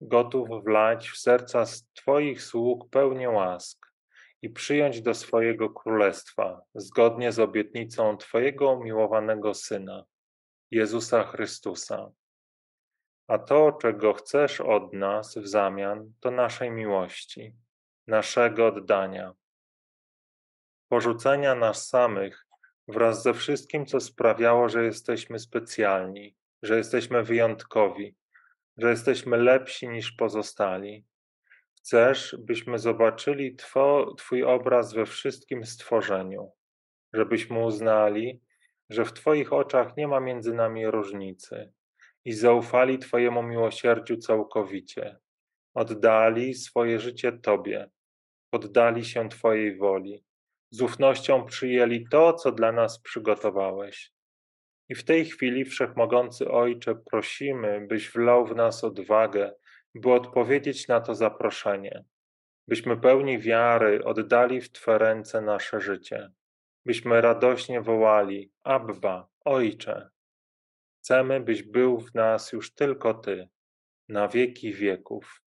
gotów 0.00 0.48
wlać 0.64 1.10
w 1.10 1.18
serca 1.18 1.64
Twoich 1.94 2.42
sług 2.42 2.90
pełnię 2.90 3.30
łask 3.30 3.86
i 4.42 4.50
przyjąć 4.50 5.02
do 5.02 5.14
swojego 5.14 5.70
królestwa, 5.70 6.60
zgodnie 6.74 7.32
z 7.32 7.38
obietnicą 7.38 8.16
Twojego 8.16 8.70
umiłowanego 8.70 9.54
Syna, 9.54 10.04
Jezusa 10.70 11.24
Chrystusa. 11.24 12.10
A 13.28 13.38
to, 13.38 13.72
czego 13.72 14.14
chcesz 14.14 14.60
od 14.60 14.92
nas 14.92 15.38
w 15.38 15.46
zamian, 15.46 16.12
to 16.20 16.30
naszej 16.30 16.70
miłości, 16.70 17.54
naszego 18.06 18.66
oddania 18.66 19.34
porzucenia 20.92 21.54
nas 21.54 21.88
samych 21.88 22.46
wraz 22.88 23.22
ze 23.22 23.34
wszystkim, 23.34 23.86
co 23.86 24.00
sprawiało, 24.00 24.68
że 24.68 24.84
jesteśmy 24.84 25.38
specjalni, 25.38 26.36
że 26.62 26.76
jesteśmy 26.76 27.22
wyjątkowi, 27.22 28.16
że 28.76 28.90
jesteśmy 28.90 29.36
lepsi 29.36 29.88
niż 29.88 30.12
pozostali. 30.12 31.04
Chcesz, 31.78 32.36
byśmy 32.38 32.78
zobaczyli 32.78 33.56
two, 33.56 34.14
Twój 34.18 34.44
obraz 34.44 34.94
we 34.94 35.06
wszystkim 35.06 35.64
stworzeniu, 35.64 36.52
żebyśmy 37.12 37.64
uznali, 37.64 38.40
że 38.90 39.04
w 39.04 39.12
Twoich 39.12 39.52
oczach 39.52 39.96
nie 39.96 40.08
ma 40.08 40.20
między 40.20 40.54
nami 40.54 40.86
różnicy 40.86 41.72
i 42.24 42.32
zaufali 42.32 42.98
Twojemu 42.98 43.42
miłosierdziu 43.42 44.16
całkowicie. 44.16 45.18
Oddali 45.74 46.54
swoje 46.54 47.00
życie 47.00 47.32
Tobie, 47.32 47.90
poddali 48.50 49.04
się 49.04 49.28
Twojej 49.28 49.76
woli, 49.76 50.24
z 50.72 50.80
ufnością 50.80 51.44
przyjęli 51.44 52.06
to, 52.10 52.32
co 52.32 52.52
dla 52.52 52.72
nas 52.72 53.00
przygotowałeś. 53.00 54.12
I 54.88 54.94
w 54.94 55.04
tej 55.04 55.24
chwili, 55.24 55.64
Wszechmogący 55.64 56.50
Ojcze, 56.50 56.94
prosimy, 56.94 57.86
byś 57.88 58.10
wlał 58.10 58.46
w 58.46 58.56
nas 58.56 58.84
odwagę, 58.84 59.52
by 59.94 60.12
odpowiedzieć 60.12 60.88
na 60.88 61.00
to 61.00 61.14
zaproszenie, 61.14 62.04
byśmy 62.68 62.96
pełni 62.96 63.38
wiary 63.38 64.04
oddali 64.04 64.60
w 64.60 64.72
Twe 64.72 64.98
ręce 64.98 65.40
nasze 65.40 65.80
życie, 65.80 66.30
byśmy 66.86 67.20
radośnie 67.20 67.80
wołali: 67.80 68.52
Abba, 68.64 69.28
Ojcze. 69.44 70.10
Chcemy, 70.98 71.40
byś 71.40 71.62
był 71.62 72.00
w 72.00 72.14
nas 72.14 72.52
już 72.52 72.74
tylko 72.74 73.14
Ty, 73.14 73.48
na 74.08 74.28
wieki 74.28 74.72
wieków. 74.72 75.42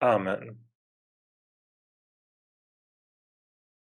Amen. 0.00 0.71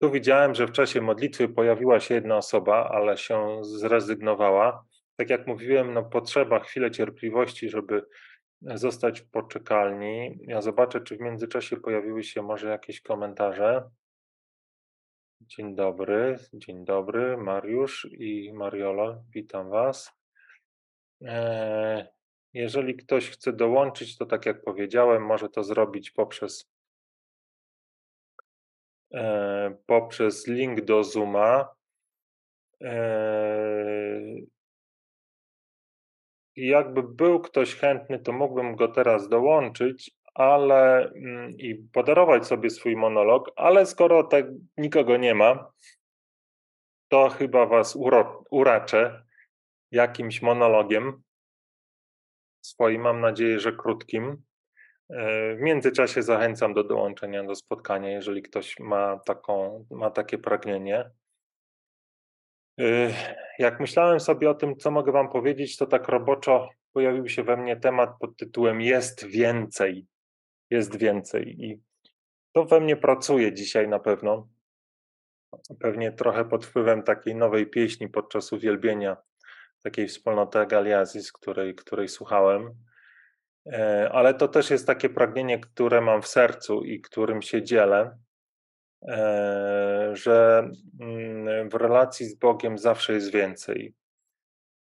Tu 0.02 0.12
widziałem, 0.12 0.56
że 0.56 0.68
w 0.68 0.72
czasie 0.72 1.02
modlitwy 1.02 1.50
pojawiła 1.50 2.00
się 2.00 2.16
jedna 2.16 2.38
osoba, 2.38 2.90
ale 2.90 3.18
się 3.18 3.60
zrezygnowała. 3.64 4.86
Tak 5.16 5.30
jak 5.30 5.48
mówiłem, 5.48 5.94
no 5.94 6.04
potrzeba 6.04 6.60
chwilę 6.60 6.92
cierpliwości, 6.92 7.70
żeby 7.70 8.06
zostać 8.62 9.22
w 9.22 9.30
poczekalni. 9.30 10.40
Ja 10.42 10.62
zobaczę, 10.62 11.02
czy 11.02 11.18
w 11.18 11.20
międzyczasie 11.20 11.78
pojawiły 11.78 12.24
się 12.24 12.42
może 12.42 12.70
jakieś 12.70 13.02
komentarze. 13.02 13.90
Dzień 15.42 15.76
dobry, 15.76 16.40
dzień 16.54 16.86
dobry, 16.86 17.38
Mariusz 17.38 18.08
i 18.12 18.54
Mariola, 18.54 19.24
witam 19.30 19.70
Was. 19.70 20.12
E, 21.26 22.08
jeżeli 22.54 22.96
ktoś 22.96 23.30
chce 23.30 23.54
dołączyć, 23.54 24.18
to 24.18 24.26
tak 24.26 24.46
jak 24.46 24.64
powiedziałem, 24.64 25.26
może 25.26 25.50
to 25.50 25.64
zrobić 25.64 26.12
poprzez, 26.12 26.71
poprzez 29.86 30.48
link 30.48 30.82
do 30.82 31.04
Zooma. 31.04 31.76
E, 32.82 33.02
jakby 36.56 37.04
był 37.04 37.40
ktoś 37.40 37.76
chętny, 37.76 38.20
to 38.20 38.32
mógłbym 38.32 38.76
go 38.76 38.88
teraz 38.88 39.30
dołączyć, 39.30 40.12
ale 40.34 41.12
mm, 41.16 41.52
i 41.58 41.76
podarować 41.76 42.48
sobie 42.48 42.70
swój 42.70 42.96
monolog, 42.96 43.52
ale 43.56 43.86
skoro 43.86 44.24
tak 44.24 44.46
nikogo 44.78 45.18
nie 45.18 45.36
ma, 45.36 45.72
to 47.08 47.30
chyba 47.30 47.66
was 47.66 47.96
uro, 47.96 48.44
uraczę 48.52 49.24
jakimś 49.92 50.42
monologiem 50.42 51.24
swoim, 52.62 53.02
mam 53.02 53.22
nadzieję, 53.22 53.60
że 53.60 53.72
krótkim. 53.72 54.44
W 55.56 55.58
międzyczasie 55.60 56.24
zachęcam 56.24 56.74
do 56.74 56.84
dołączenia 56.84 57.44
do 57.44 57.56
spotkania, 57.56 58.10
jeżeli 58.10 58.42
ktoś 58.42 58.80
ma, 58.80 59.20
taką, 59.26 59.86
ma 59.92 60.12
takie 60.12 60.38
pragnienie. 60.38 61.12
Y, 62.82 63.14
jak 63.60 63.80
myślałem 63.80 64.20
sobie 64.20 64.50
o 64.50 64.54
tym, 64.54 64.78
co 64.78 64.92
mogę 64.92 65.12
Wam 65.12 65.30
powiedzieć, 65.30 65.78
to 65.78 65.86
tak 65.86 66.08
roboczo 66.08 66.70
pojawił 66.94 67.28
się 67.28 67.44
we 67.44 67.58
mnie 67.58 67.78
temat 67.78 68.10
pod 68.20 68.38
tytułem 68.38 68.82
Jest 68.82 69.26
więcej. 69.26 70.08
Jest 70.70 70.98
więcej. 70.98 71.66
I 71.66 71.82
to 72.54 72.66
we 72.66 72.80
mnie 72.80 72.98
pracuje 72.98 73.54
dzisiaj 73.54 73.88
na 73.88 74.00
pewno. 74.00 74.50
Pewnie 75.80 76.12
trochę 76.12 76.46
pod 76.46 76.66
wpływem 76.66 77.04
takiej 77.04 77.36
nowej 77.36 77.68
pieśni 77.68 78.10
podczas 78.10 78.54
uwielbienia, 78.54 79.18
takiej 79.84 80.08
wspólnoty 80.08 80.66
Galiazis, 80.66 81.32
której, 81.32 81.76
której 81.76 82.08
słuchałem. 82.08 82.74
E, 83.66 84.10
ale 84.12 84.34
to 84.34 84.48
też 84.48 84.70
jest 84.70 84.88
takie 84.88 85.10
pragnienie, 85.10 85.60
które 85.60 86.02
mam 86.02 86.22
w 86.22 86.28
sercu 86.28 86.84
i 86.84 87.02
którym 87.02 87.42
się 87.42 87.64
dzielę. 87.64 88.18
E, 89.08 90.12
że 90.14 90.70
mm, 91.00 91.70
w 91.70 91.74
relacji 91.74 92.26
z 92.26 92.36
Bogiem 92.36 92.78
zawsze 92.78 93.14
jest 93.14 93.32
więcej. 93.32 93.94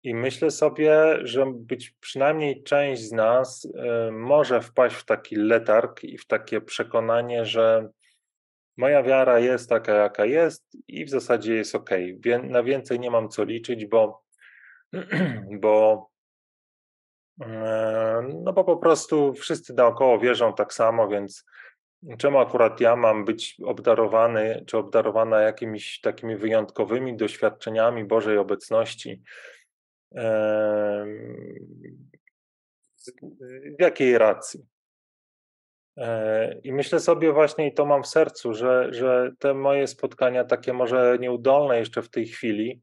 I 0.02 0.14
myślę 0.14 0.50
sobie, 0.50 1.18
że 1.22 1.46
być 1.54 1.90
przynajmniej 1.90 2.62
część 2.62 3.02
z 3.02 3.12
nas 3.12 3.68
e, 3.76 4.10
może 4.12 4.60
wpaść 4.60 4.96
w 4.96 5.04
taki 5.04 5.36
letarg 5.36 6.04
i 6.04 6.18
w 6.18 6.26
takie 6.26 6.60
przekonanie, 6.60 7.44
że 7.44 7.88
moja 8.76 9.02
wiara 9.02 9.38
jest 9.38 9.68
taka, 9.68 9.94
jaka 9.94 10.24
jest 10.24 10.76
i 10.88 11.04
w 11.04 11.10
zasadzie 11.10 11.54
jest 11.54 11.74
ok. 11.74 11.90
Na 12.42 12.62
więcej 12.62 13.00
nie 13.00 13.10
mam 13.10 13.28
co 13.28 13.44
liczyć, 13.44 13.86
bo, 13.86 14.24
bo, 15.62 16.08
no 18.44 18.52
bo 18.52 18.64
po 18.64 18.76
prostu 18.76 19.34
wszyscy 19.34 19.74
naokoło 19.74 20.18
wierzą 20.18 20.52
tak 20.52 20.72
samo, 20.72 21.08
więc 21.08 21.44
czemu 22.18 22.38
akurat 22.38 22.80
ja 22.80 22.96
mam 22.96 23.24
być 23.24 23.56
obdarowany 23.64 24.64
czy 24.66 24.78
obdarowana 24.78 25.40
jakimiś 25.40 26.00
takimi 26.00 26.36
wyjątkowymi 26.36 27.16
doświadczeniami 27.16 28.04
Bożej 28.04 28.38
obecności? 28.38 29.22
W 33.78 33.80
jakiej 33.80 34.18
racji? 34.18 34.66
E, 35.96 36.58
I 36.64 36.72
myślę 36.72 37.00
sobie 37.00 37.32
właśnie, 37.32 37.68
i 37.68 37.74
to 37.74 37.86
mam 37.86 38.02
w 38.02 38.06
sercu, 38.06 38.54
że, 38.54 38.88
że 38.92 39.30
te 39.38 39.54
moje 39.54 39.86
spotkania, 39.86 40.44
takie 40.44 40.72
może 40.72 41.16
nieudolne 41.20 41.78
jeszcze 41.78 42.02
w 42.02 42.10
tej 42.10 42.26
chwili, 42.26 42.82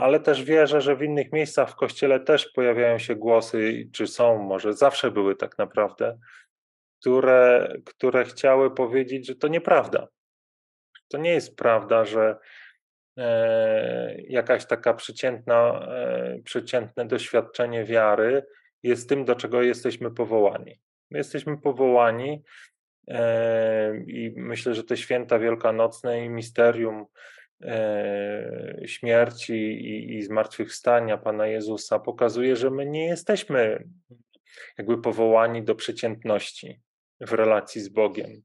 ale 0.00 0.20
też 0.20 0.44
wierzę, 0.44 0.80
że 0.80 0.96
w 0.96 1.02
innych 1.02 1.32
miejscach 1.32 1.70
w 1.70 1.76
kościele 1.76 2.20
też 2.20 2.48
pojawiają 2.54 2.98
się 2.98 3.16
głosy, 3.16 3.88
czy 3.92 4.06
są, 4.06 4.38
może 4.38 4.72
zawsze 4.72 5.10
były 5.10 5.36
tak 5.36 5.58
naprawdę, 5.58 6.18
które, 7.00 7.72
które 7.84 8.24
chciały 8.24 8.74
powiedzieć, 8.74 9.26
że 9.26 9.34
to 9.34 9.48
nieprawda. 9.48 10.08
To 11.08 11.18
nie 11.18 11.30
jest 11.30 11.56
prawda, 11.56 12.04
że 12.04 12.38
e, 13.18 14.20
jakaś 14.20 14.66
taka 14.66 14.94
przeciętna, 14.94 15.88
e, 15.88 16.38
przeciętne 16.44 17.06
doświadczenie 17.06 17.84
wiary 17.84 18.46
jest 18.82 19.08
tym, 19.08 19.24
do 19.24 19.34
czego 19.34 19.62
jesteśmy 19.62 20.10
powołani. 20.10 20.80
My 21.10 21.18
jesteśmy 21.18 21.58
powołani 21.58 22.42
e, 23.08 23.96
i 23.96 24.34
myślę, 24.36 24.74
że 24.74 24.84
te 24.84 24.96
święta 24.96 25.38
wielkanocne 25.38 26.24
i 26.24 26.30
misterium 26.30 27.06
śmierci 28.86 29.54
i, 29.54 30.16
i 30.16 30.22
zmartwychwstania 30.22 31.18
Pana 31.18 31.46
Jezusa 31.46 31.98
pokazuje, 31.98 32.56
że 32.56 32.70
my 32.70 32.86
nie 32.86 33.06
jesteśmy 33.06 33.88
jakby 34.78 34.98
powołani 35.02 35.62
do 35.62 35.74
przeciętności 35.74 36.80
w 37.20 37.32
relacji 37.32 37.80
z 37.80 37.88
Bogiem. 37.88 38.42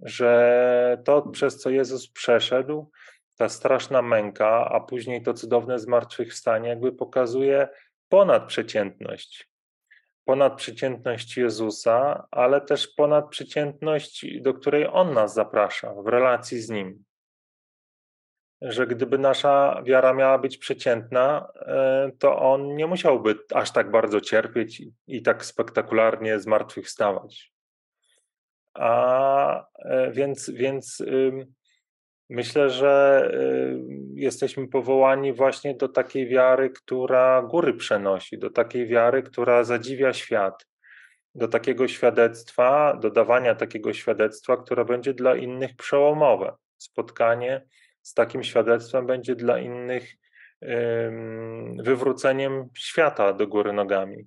Że 0.00 1.02
to, 1.04 1.22
przez 1.22 1.58
co 1.58 1.70
Jezus 1.70 2.10
przeszedł, 2.10 2.90
ta 3.36 3.48
straszna 3.48 4.02
męka, 4.02 4.68
a 4.72 4.80
później 4.80 5.22
to 5.22 5.34
cudowne 5.34 5.78
zmartwychwstanie, 5.78 6.68
jakby 6.68 6.92
pokazuje 6.92 7.68
ponadprzeciętność. 8.08 9.48
Ponadprzeciętność 10.24 11.36
Jezusa, 11.36 12.26
ale 12.30 12.60
też 12.60 12.88
ponadprzeciętność, 12.88 14.40
do 14.40 14.54
której 14.54 14.86
On 14.92 15.14
nas 15.14 15.34
zaprasza 15.34 15.94
w 15.94 16.06
relacji 16.06 16.60
z 16.60 16.70
Nim. 16.70 17.04
Że 18.62 18.86
gdyby 18.86 19.18
nasza 19.18 19.82
wiara 19.84 20.14
miała 20.14 20.38
być 20.38 20.58
przeciętna, 20.58 21.48
e, 21.56 22.10
to 22.18 22.38
On 22.38 22.76
nie 22.76 22.86
musiałby 22.86 23.34
aż 23.54 23.72
tak 23.72 23.90
bardzo 23.90 24.20
cierpieć 24.20 24.82
i 25.06 25.22
tak 25.22 25.44
spektakularnie 25.44 26.40
zmartwychwstawać. 26.40 27.52
A 28.74 29.66
e, 29.78 30.10
więc, 30.10 30.50
więc 30.50 31.02
myślę, 32.30 32.70
że 32.70 33.24
jesteśmy 34.14 34.68
powołani 34.68 35.32
właśnie 35.32 35.74
do 35.74 35.88
takiej 35.88 36.28
wiary, 36.28 36.70
która 36.70 37.42
góry 37.42 37.74
przenosi, 37.74 38.38
do 38.38 38.50
takiej 38.50 38.86
wiary, 38.86 39.22
która 39.22 39.64
zadziwia 39.64 40.12
świat, 40.12 40.66
do 41.34 41.48
takiego 41.48 41.88
świadectwa, 41.88 42.96
do 42.96 43.10
dawania 43.10 43.54
takiego 43.54 43.92
świadectwa, 43.92 44.56
które 44.56 44.84
będzie 44.84 45.14
dla 45.14 45.36
innych 45.36 45.76
przełomowe. 45.76 46.52
Spotkanie 46.78 47.66
z 48.08 48.14
takim 48.14 48.42
świadectwem 48.42 49.06
będzie 49.06 49.36
dla 49.36 49.58
innych 49.58 50.14
wywróceniem 51.78 52.68
świata 52.74 53.32
do 53.32 53.46
góry 53.46 53.72
nogami. 53.72 54.26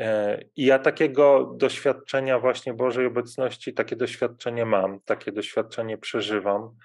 E, 0.00 0.40
I 0.56 0.64
ja 0.64 0.78
takiego 0.78 1.54
doświadczenia 1.56 2.38
właśnie 2.38 2.74
Bożej 2.74 3.06
obecności, 3.06 3.74
takie 3.74 3.96
doświadczenie 3.96 4.66
mam, 4.66 5.00
takie 5.00 5.32
doświadczenie 5.32 5.98
przeżywam. 5.98 6.76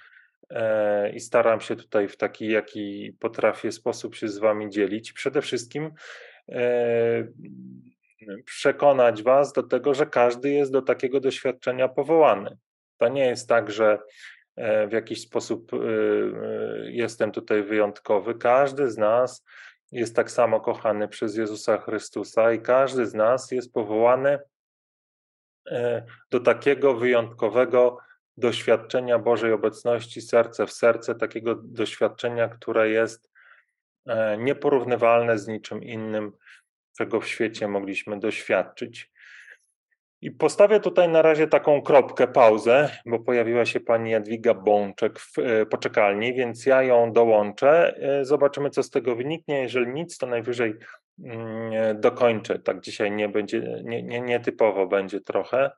e, 0.50 1.10
i 1.10 1.20
staram 1.20 1.62
się 1.62 1.76
tutaj 1.76 2.08
w 2.08 2.18
taki, 2.18 2.48
jaki 2.48 3.18
potrafię 3.20 3.72
sposób 3.72 4.16
się 4.16 4.28
z 4.28 4.38
Wami 4.38 4.70
dzielić. 4.70 5.14
Przede 5.14 5.42
wszystkim 5.42 5.92
e, 6.50 7.28
przekonać 8.46 9.24
Was 9.24 9.54
do 9.54 9.64
tego, 9.64 9.94
że 9.94 10.06
każdy 10.06 10.50
jest 10.50 10.72
do 10.72 10.82
takiego 10.82 11.20
doświadczenia 11.20 11.88
powołany. 11.88 12.58
To 12.98 13.08
nie 13.08 13.26
jest 13.26 13.50
tak, 13.50 13.72
że 13.72 14.00
w 14.58 14.92
jakiś 14.92 15.22
sposób 15.22 15.72
jestem 16.84 17.32
tutaj 17.32 17.64
wyjątkowy. 17.64 18.36
Każdy 18.36 18.92
z 18.92 18.98
nas 18.98 19.46
jest 19.92 20.16
tak 20.16 20.32
samo 20.32 20.62
kochany 20.62 21.08
przez 21.08 21.36
Jezusa 21.36 21.78
Chrystusa 21.78 22.52
i 22.52 22.62
każdy 22.62 23.06
z 23.06 23.14
nas 23.14 23.52
jest 23.52 23.74
powołany 23.74 24.40
e, 25.72 26.06
do 26.32 26.40
takiego 26.40 26.94
wyjątkowego 26.94 27.98
doświadczenia 28.38 29.20
Bożej 29.20 29.52
obecności 29.52 30.22
serce 30.22 30.66
w 30.66 30.72
serce, 30.72 31.16
takiego 31.16 31.56
doświadczenia, 31.56 32.50
które 32.50 32.90
jest 32.90 33.32
e, 34.08 34.38
nieporównywalne 34.38 35.40
z 35.40 35.48
niczym 35.48 35.84
innym, 35.84 36.32
czego 36.98 37.22
w 37.22 37.28
świecie 37.28 37.68
mogliśmy 37.68 38.20
doświadczyć. 38.20 39.12
I 40.26 40.32
postawię 40.32 40.80
tutaj 40.80 41.10
na 41.10 41.22
razie 41.22 41.48
taką 41.48 41.82
kropkę, 41.82 42.28
pauzę, 42.28 42.90
bo 43.06 43.20
pojawiła 43.20 43.66
się 43.66 43.80
pani 43.80 44.12
Jadwiga 44.12 44.54
Bączek 44.54 45.20
w 45.20 45.40
e, 45.40 45.66
poczekalni, 45.66 46.34
więc 46.34 46.66
ja 46.66 46.84
ją 46.84 47.14
dołączę. 47.14 47.96
E, 47.98 48.26
zobaczymy, 48.26 48.70
co 48.70 48.84
z 48.84 48.90
tego 48.90 49.16
wyniknie. 49.16 49.62
Jeżeli 49.62 49.94
nic, 49.94 50.18
to 50.18 50.28
najwyżej 50.28 50.74
mm, 51.24 52.02
dokończę. 52.02 52.60
Tak 52.60 52.82
dzisiaj 52.82 53.12
nie 53.12 53.30
będzie, 53.30 53.82
nie, 53.84 54.04
nie, 54.04 54.22
nietypowo 54.22 54.88
będzie 54.88 55.22
trochę. 55.22 55.72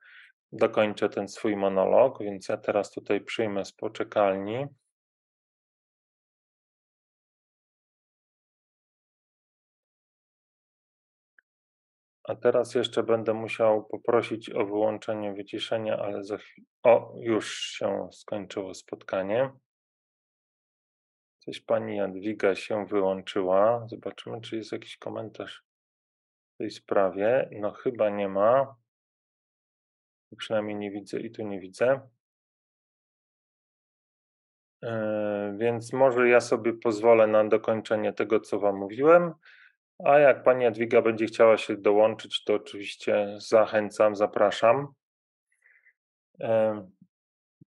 Dokończę 0.52 1.10
ten 1.10 1.28
swój 1.28 1.56
monolog, 1.56 2.24
więc 2.24 2.50
ja 2.50 2.58
teraz 2.58 2.92
tutaj 2.92 3.22
przyjmę 3.22 3.66
z 3.66 3.72
poczekalni. 3.74 4.66
A 12.28 12.36
teraz 12.36 12.76
jeszcze 12.76 13.04
będę 13.04 13.34
musiał 13.34 13.86
poprosić 13.86 14.50
o 14.50 14.66
wyłączenie 14.66 15.34
wyciszenia, 15.34 15.98
ale 15.98 16.24
za. 16.24 16.38
O, 16.84 17.16
już 17.20 17.56
się 17.56 18.10
skończyło 18.12 18.74
spotkanie. 18.74 19.52
Coś 21.40 21.62
pani 21.62 21.98
Jadwiga 21.98 22.56
się 22.56 22.86
wyłączyła. 22.86 23.88
Zobaczymy, 23.88 24.42
czy 24.42 24.58
jest 24.58 24.72
jakiś 24.72 24.98
komentarz 24.98 25.64
w 26.54 26.58
tej 26.58 26.72
sprawie. 26.72 27.50
No, 27.52 27.72
chyba 27.72 28.10
nie 28.10 28.30
ma. 28.30 28.76
Przynajmniej 30.38 30.76
nie 30.76 30.92
widzę 30.92 31.20
i 31.20 31.32
tu 31.32 31.44
nie 31.44 31.60
widzę. 31.60 32.10
Yy, 34.82 35.58
więc 35.58 35.94
może 35.94 36.30
ja 36.30 36.42
sobie 36.42 36.74
pozwolę 36.74 37.28
na 37.28 37.44
dokończenie 37.44 38.14
tego, 38.14 38.40
co 38.40 38.60
Wam 38.60 38.76
mówiłem. 38.78 39.34
A 40.06 40.20
jak 40.20 40.44
pani 40.44 40.64
Jadwiga 40.64 41.02
będzie 41.02 41.26
chciała 41.26 41.58
się 41.58 41.78
dołączyć, 41.78 42.44
to 42.44 42.54
oczywiście 42.54 43.36
zachęcam, 43.38 44.16
zapraszam. 44.16 44.88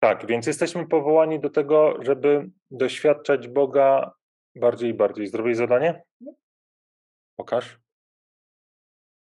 Tak, 0.01 0.27
więc 0.27 0.47
jesteśmy 0.47 0.89
powołani 0.89 1.41
do 1.41 1.51
tego, 1.51 2.03
żeby 2.03 2.51
doświadczać 2.71 3.49
Boga 3.49 4.13
bardziej 4.55 4.91
i 4.91 4.95
bardziej. 4.95 5.27
Zrobię 5.27 5.55
zadanie? 5.55 6.03
Pokaż. 7.37 7.79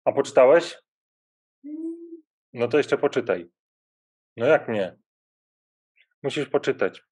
A 0.05 0.11
poczytałeś? 0.11 0.77
No 2.53 2.67
to 2.67 2.77
jeszcze 2.77 2.97
poczytaj. 2.97 3.49
No 4.37 4.45
jak 4.45 4.69
nie? 4.69 4.95
Musisz 6.23 6.49
poczytać. 6.49 7.03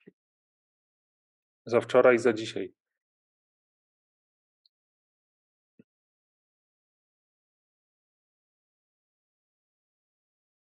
Za 1.65 1.81
wczoraj, 1.81 2.19
za 2.19 2.33
dzisiaj. 2.33 2.73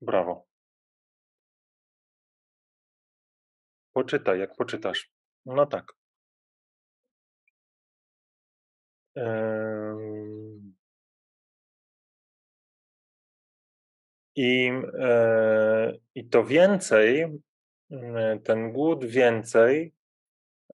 Brawo. 0.04 0.46
Poczytaj, 3.94 4.40
jak 4.40 4.56
poczytasz. 4.56 5.10
No 5.46 5.66
tak. 5.66 5.94
I, 14.36 14.72
e, 15.00 15.94
I 16.16 16.30
to 16.30 16.44
więcej, 16.46 17.28
ten 18.44 18.72
głód 18.72 19.06
więcej, 19.06 19.94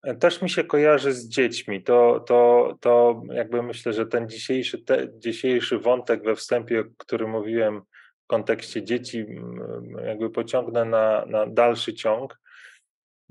e, 0.04 0.16
też 0.16 0.42
mi 0.42 0.50
się 0.50 0.64
kojarzy 0.64 1.14
z 1.14 1.28
dziećmi. 1.28 1.84
To, 1.84 2.20
to, 2.20 2.78
to 2.82 3.24
jakby 3.32 3.64
myślę, 3.64 3.94
że 3.94 4.06
ten 4.06 4.30
dzisiejszy, 4.30 4.84
te, 4.84 5.08
dzisiejszy 5.20 5.80
wątek 5.80 6.24
we 6.24 6.36
wstępie, 6.36 6.80
o 6.80 6.84
którym 6.98 7.30
mówiłem, 7.30 7.82
kontekście 8.30 8.84
dzieci 8.84 9.26
jakby 10.06 10.30
pociągnę 10.30 10.86
na, 10.86 11.26
na 11.26 11.46
dalszy 11.48 11.94
ciąg, 11.94 12.40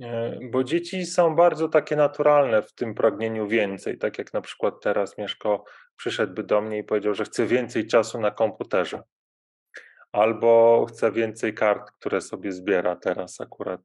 e, 0.00 0.38
bo 0.50 0.64
dzieci 0.64 1.06
są 1.06 1.36
bardzo 1.36 1.68
takie 1.68 1.96
naturalne 1.96 2.62
w 2.62 2.72
tym 2.72 2.94
pragnieniu 2.94 3.48
więcej. 3.48 3.98
Tak 3.98 4.18
jak 4.18 4.32
na 4.32 4.40
przykład 4.40 4.74
teraz 4.82 5.18
Mieszko 5.18 5.64
przyszedłby 5.96 6.42
do 6.42 6.60
mnie 6.60 6.78
i 6.78 6.84
powiedział, 6.84 7.14
że 7.14 7.24
chce 7.24 7.46
więcej 7.46 7.86
czasu 7.86 8.20
na 8.20 8.30
komputerze. 8.30 9.02
Albo 10.12 10.86
chce 10.88 11.12
więcej 11.12 11.54
kart, 11.54 11.90
które 11.90 12.20
sobie 12.20 12.52
zbiera 12.52 12.96
teraz 12.96 13.40
akurat 13.40 13.80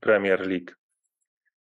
Premier 0.00 0.46
League. 0.46 0.72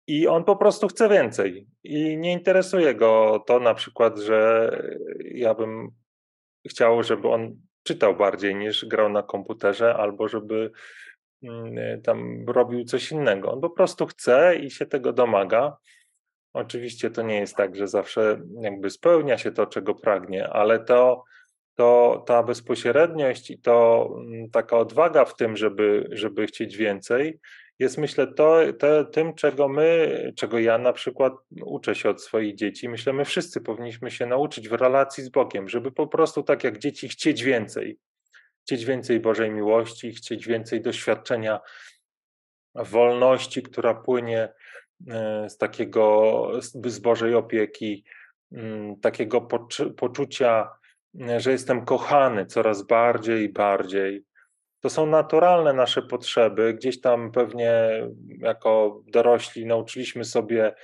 I 0.06 0.28
on 0.28 0.44
po 0.44 0.56
prostu 0.56 0.88
chce 0.88 1.08
więcej. 1.08 1.66
I 1.84 2.16
nie 2.16 2.32
interesuje 2.32 2.94
go 2.94 3.44
to 3.46 3.60
na 3.60 3.74
przykład, 3.74 4.18
że 4.18 4.70
ja 5.24 5.54
bym 5.54 5.90
chciał, 6.68 7.02
żeby 7.02 7.28
on 7.28 7.56
czytał 7.84 8.16
bardziej 8.16 8.54
niż 8.54 8.84
grał 8.84 9.08
na 9.08 9.22
komputerze, 9.22 9.94
albo 9.94 10.28
żeby 10.28 10.70
mm, 11.42 12.02
tam 12.02 12.48
robił 12.48 12.84
coś 12.84 13.12
innego. 13.12 13.52
On 13.52 13.60
po 13.60 13.70
prostu 13.70 14.06
chce 14.06 14.56
i 14.56 14.70
się 14.70 14.86
tego 14.86 15.12
domaga. 15.12 15.76
Oczywiście 16.52 17.10
to 17.10 17.22
nie 17.22 17.40
jest 17.40 17.56
tak, 17.56 17.76
że 17.76 17.88
zawsze 17.88 18.40
jakby 18.60 18.90
spełnia 18.90 19.38
się 19.38 19.52
to, 19.52 19.66
czego 19.66 19.94
pragnie, 19.94 20.48
ale 20.48 20.84
to, 20.84 21.24
to 21.74 22.22
ta 22.26 22.42
bezpośredniość 22.42 23.50
i 23.50 23.58
to 23.58 24.08
mm, 24.16 24.50
taka 24.50 24.78
odwaga 24.78 25.24
w 25.24 25.36
tym, 25.36 25.56
żeby, 25.56 26.08
żeby 26.12 26.46
chcieć 26.46 26.76
więcej, 26.76 27.38
jest 27.78 27.98
myślę 27.98 28.26
to, 28.26 28.60
to, 28.78 29.04
tym, 29.04 29.34
czego 29.34 29.68
my, 29.68 30.32
czego 30.36 30.58
ja 30.58 30.78
na 30.78 30.92
przykład 30.92 31.32
uczę 31.64 31.94
się 31.94 32.10
od 32.10 32.22
swoich 32.22 32.54
dzieci. 32.54 32.88
Myślę, 32.88 33.12
my 33.12 33.24
wszyscy 33.24 33.60
powinniśmy 33.60 34.10
się 34.10 34.26
nauczyć 34.26 34.68
w 34.68 34.72
relacji 34.72 35.24
z 35.24 35.28
Bogiem, 35.28 35.68
żeby 35.68 35.92
po 35.92 36.06
prostu 36.06 36.42
tak 36.42 36.64
jak 36.64 36.78
dzieci 36.78 37.08
chcieć 37.08 37.42
więcej. 37.42 37.98
Chcieć 38.62 38.84
więcej 38.84 39.20
Bożej 39.20 39.50
miłości, 39.50 40.12
chcieć 40.12 40.46
więcej 40.46 40.82
doświadczenia 40.82 41.60
wolności, 42.74 43.62
która 43.62 43.94
płynie 43.94 44.48
e, 45.10 45.50
z 45.50 45.58
takiego, 45.58 46.50
z 46.84 46.98
Bożej 46.98 47.34
opieki, 47.34 48.04
mm, 48.52 49.00
takiego 49.00 49.48
poczucia, 49.96 50.70
że 51.36 51.52
jestem 51.52 51.84
kochany 51.84 52.46
coraz 52.46 52.82
bardziej 52.82 53.44
i 53.44 53.48
bardziej, 53.48 54.24
to 54.84 54.90
są 54.90 55.06
naturalne 55.06 55.72
nasze 55.72 56.02
potrzeby. 56.02 56.74
Gdzieś 56.74 57.00
tam 57.00 57.32
pewnie 57.32 58.02
jako 58.38 59.02
dorośli 59.06 59.66
nauczyliśmy 59.66 60.24
sobie 60.24 60.74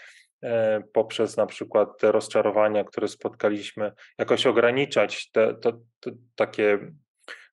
e, 0.42 0.82
poprzez 0.92 1.36
na 1.36 1.46
przykład 1.46 1.98
te 1.98 2.12
rozczarowania, 2.12 2.84
które 2.84 3.08
spotkaliśmy, 3.08 3.92
jakoś 4.18 4.46
ograniczać 4.46 5.30
te, 5.30 5.54
takie, 6.34 6.78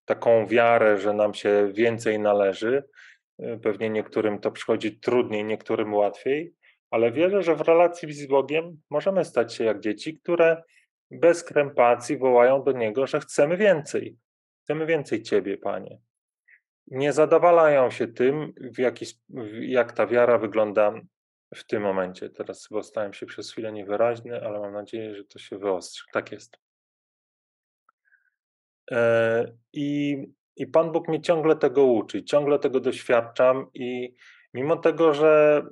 taką 0.06 0.48
wiarę, 0.48 0.98
że 0.98 1.14
nam 1.14 1.34
się 1.34 1.70
więcej 1.74 2.20
należy. 2.20 2.84
E, 3.40 3.58
pewnie 3.58 3.90
niektórym 3.90 4.40
to 4.40 4.52
przychodzi 4.52 5.00
trudniej, 5.00 5.44
niektórym 5.46 5.94
łatwiej, 5.94 6.54
ale 6.92 7.12
wierzę, 7.12 7.44
że 7.44 7.56
w 7.56 7.62
relacji 7.62 8.14
z 8.14 8.28
Bogiem 8.28 8.82
możemy 8.90 9.26
stać 9.26 9.56
się 9.56 9.64
jak 9.64 9.80
dzieci, 9.80 10.20
które 10.20 10.64
bez 11.12 11.44
krępacji 11.44 12.18
wołają 12.18 12.64
do 12.64 12.72
Niego, 12.72 13.08
że 13.08 13.20
chcemy 13.20 13.58
więcej. 13.58 14.18
Chcemy 14.64 14.86
więcej 14.86 15.24
Ciebie, 15.24 15.58
Panie 15.58 16.07
nie 16.88 17.14
zadowalają 17.14 17.92
się 17.92 18.08
tym, 18.08 18.54
w 18.58 18.80
jaki, 18.80 19.06
jak 19.60 19.92
ta 19.92 20.08
wiara 20.08 20.38
wygląda 20.38 20.94
w 21.56 21.64
tym 21.64 21.84
momencie. 21.84 22.30
Teraz 22.30 22.68
chyba 22.68 22.84
stałem 22.84 23.14
się 23.14 23.26
przez 23.26 23.52
chwilę 23.52 23.72
niewyraźny, 23.72 24.42
ale 24.46 24.60
mam 24.60 24.74
nadzieję, 24.74 25.16
że 25.16 25.24
to 25.24 25.40
się 25.40 25.58
wyostrzy. 25.58 26.04
Tak 26.14 26.32
jest. 26.32 26.58
E, 28.92 29.46
I, 29.74 30.18
I 30.56 30.68
Pan 30.68 30.92
Bóg 30.92 31.08
mnie 31.08 31.22
ciągle 31.22 31.56
tego 31.56 31.84
uczy, 31.84 32.24
ciągle 32.24 32.60
tego 32.60 32.80
doświadczam 32.80 33.68
i 33.74 34.16
mimo 34.54 34.76
tego, 34.76 35.14
że 35.14 35.64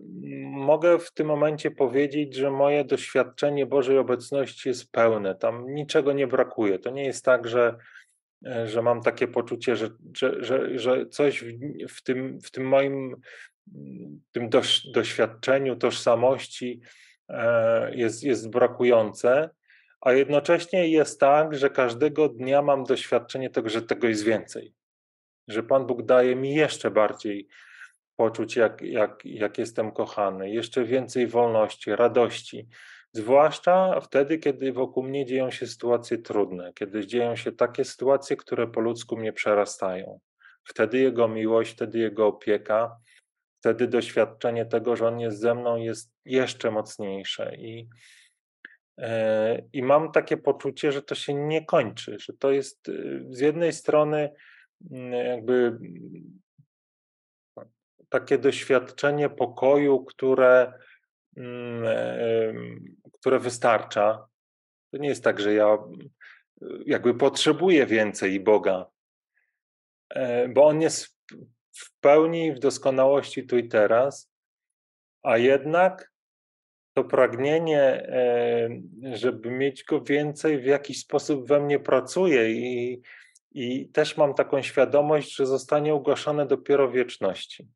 mogę 0.44 1.00
w 1.00 1.14
tym 1.14 1.28
momencie 1.28 1.72
powiedzieć, 1.72 2.36
że 2.36 2.52
moje 2.52 2.86
doświadczenie 2.86 3.66
Bożej 3.66 3.98
obecności 3.98 4.70
jest 4.70 4.92
pełne, 4.92 5.36
tam 5.36 5.74
niczego 5.74 6.14
nie 6.14 6.28
brakuje. 6.28 6.80
To 6.80 6.90
nie 6.90 7.06
jest 7.06 7.26
tak, 7.26 7.48
że 7.48 7.78
że 8.66 8.82
mam 8.82 9.02
takie 9.02 9.28
poczucie, 9.28 9.76
że, 9.76 9.90
że, 10.18 10.44
że, 10.44 10.80
że 10.80 11.06
coś 11.06 11.44
w, 11.44 11.58
w, 11.90 12.04
tym, 12.04 12.42
w 12.42 12.52
tym 12.52 12.68
moim 12.68 13.16
tym 14.32 14.50
doś, 14.50 14.88
doświadczeniu, 14.88 15.76
tożsamości 15.76 16.82
e, 17.30 17.96
jest, 17.96 18.24
jest 18.24 18.50
brakujące, 18.50 19.50
a 20.02 20.14
jednocześnie 20.14 20.90
jest 20.90 21.20
tak, 21.20 21.56
że 21.56 21.70
każdego 21.70 22.30
dnia 22.30 22.62
mam 22.62 22.84
doświadczenie 22.84 23.50
tego, 23.50 23.70
że 23.70 23.82
tego 23.82 24.08
jest 24.08 24.24
więcej. 24.24 24.74
Że 25.48 25.64
Pan 25.64 25.86
Bóg 25.86 26.06
daje 26.06 26.36
mi 26.36 26.56
jeszcze 26.56 26.92
bardziej 26.92 27.48
poczuć, 28.16 28.56
jak, 28.56 28.82
jak, 28.82 29.26
jak 29.26 29.58
jestem 29.58 29.92
kochany, 29.92 30.52
jeszcze 30.52 30.84
więcej 30.84 31.28
wolności, 31.28 31.96
radości. 31.96 32.68
Zwłaszcza 33.16 34.02
wtedy, 34.02 34.38
kiedy 34.38 34.74
wokół 34.74 35.04
mnie 35.04 35.26
dzieją 35.26 35.52
się 35.52 35.68
sytuacje 35.68 36.18
trudne, 36.18 36.74
kiedy 36.74 37.08
dzieją 37.08 37.36
się 37.36 37.52
takie 37.52 37.86
sytuacje, 37.86 38.36
które 38.36 38.68
po 38.68 38.82
ludzku 38.82 39.18
mnie 39.18 39.34
przerastają. 39.34 40.20
Wtedy 40.64 41.00
Jego 41.00 41.28
miłość, 41.28 41.74
wtedy 41.74 42.00
Jego 42.00 42.28
opieka, 42.28 42.98
wtedy 43.60 43.88
doświadczenie 43.88 44.66
tego, 44.66 44.96
że 44.96 45.08
On 45.08 45.20
jest 45.20 45.40
ze 45.40 45.56
mną, 45.56 45.76
jest 45.76 46.12
jeszcze 46.26 46.72
mocniejsze. 46.72 47.56
I, 47.56 47.88
e, 48.98 49.62
i 49.74 49.84
mam 49.84 50.12
takie 50.12 50.38
poczucie, 50.38 50.92
że 50.92 51.02
to 51.02 51.16
się 51.16 51.34
nie 51.34 51.66
kończy, 51.66 52.18
że 52.20 52.34
to 52.34 52.52
jest 52.52 52.90
y, 52.90 53.26
z 53.30 53.40
jednej 53.40 53.74
strony 53.74 54.30
mm, 54.92 55.14
jakby 55.14 55.78
takie 58.10 58.38
doświadczenie 58.38 59.30
pokoju, 59.30 60.06
które, 60.06 60.74
mm, 61.38 61.86
które 63.26 63.40
wystarcza. 63.40 64.28
To 64.92 64.98
nie 64.98 65.10
jest 65.10 65.24
tak, 65.24 65.40
że 65.40 65.54
ja 65.54 65.78
jakby 66.86 67.14
potrzebuję 67.14 67.86
więcej 67.86 68.40
Boga, 68.40 68.90
e, 70.10 70.48
bo 70.48 70.66
On 70.66 70.82
jest 70.82 71.18
w 71.72 72.00
pełni, 72.00 72.54
w 72.54 72.60
doskonałości 72.60 73.48
tu 73.48 73.58
i 73.58 73.68
teraz, 73.68 74.32
a 75.24 75.38
jednak 75.38 76.12
to 76.94 77.04
pragnienie, 77.04 77.82
e, 77.82 78.70
żeby 79.14 79.52
mieć 79.52 79.84
go 79.84 80.02
więcej, 80.02 80.62
w 80.62 80.66
jakiś 80.66 81.00
sposób 81.00 81.48
we 81.48 81.60
mnie 81.60 81.80
pracuje 81.80 82.52
i, 82.52 83.02
i 83.52 83.90
też 83.90 84.18
mam 84.18 84.34
taką 84.34 84.62
świadomość, 84.62 85.36
że 85.36 85.46
zostanie 85.46 85.96
ugaszone 85.96 86.46
dopiero 86.46 86.92
wieczności 86.92 87.68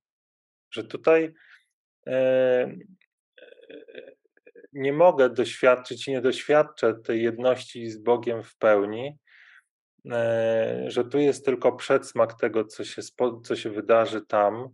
że 0.71 0.83
tutaj 0.83 1.33
e, 2.07 2.75
nie 4.73 4.93
mogę 4.93 5.29
doświadczyć 5.29 6.07
i 6.07 6.11
nie 6.11 6.21
doświadczę 6.21 6.93
tej 6.93 7.23
jedności 7.23 7.89
z 7.89 7.97
Bogiem 7.97 8.43
w 8.43 8.57
pełni, 8.57 9.17
e, 10.11 10.85
że 10.87 11.05
tu 11.05 11.19
jest 11.19 11.45
tylko 11.45 11.71
przedsmak 11.71 12.39
tego, 12.39 12.65
co 12.65 12.83
się, 12.83 13.01
co 13.43 13.55
się 13.55 13.69
wydarzy 13.69 14.25
tam, 14.25 14.69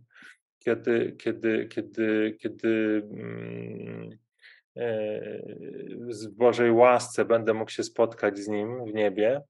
kiedy, 0.58 1.16
kiedy, 1.18 1.68
kiedy, 1.68 2.36
kiedy 2.40 3.02
mm, 3.10 4.10
w 6.24 6.28
Bożej 6.28 6.72
łasce 6.72 7.24
będę 7.24 7.54
mógł 7.54 7.70
się 7.70 7.82
spotkać 7.82 8.38
z 8.38 8.48
Nim 8.48 8.84
w 8.84 8.94
niebie, 8.94 9.42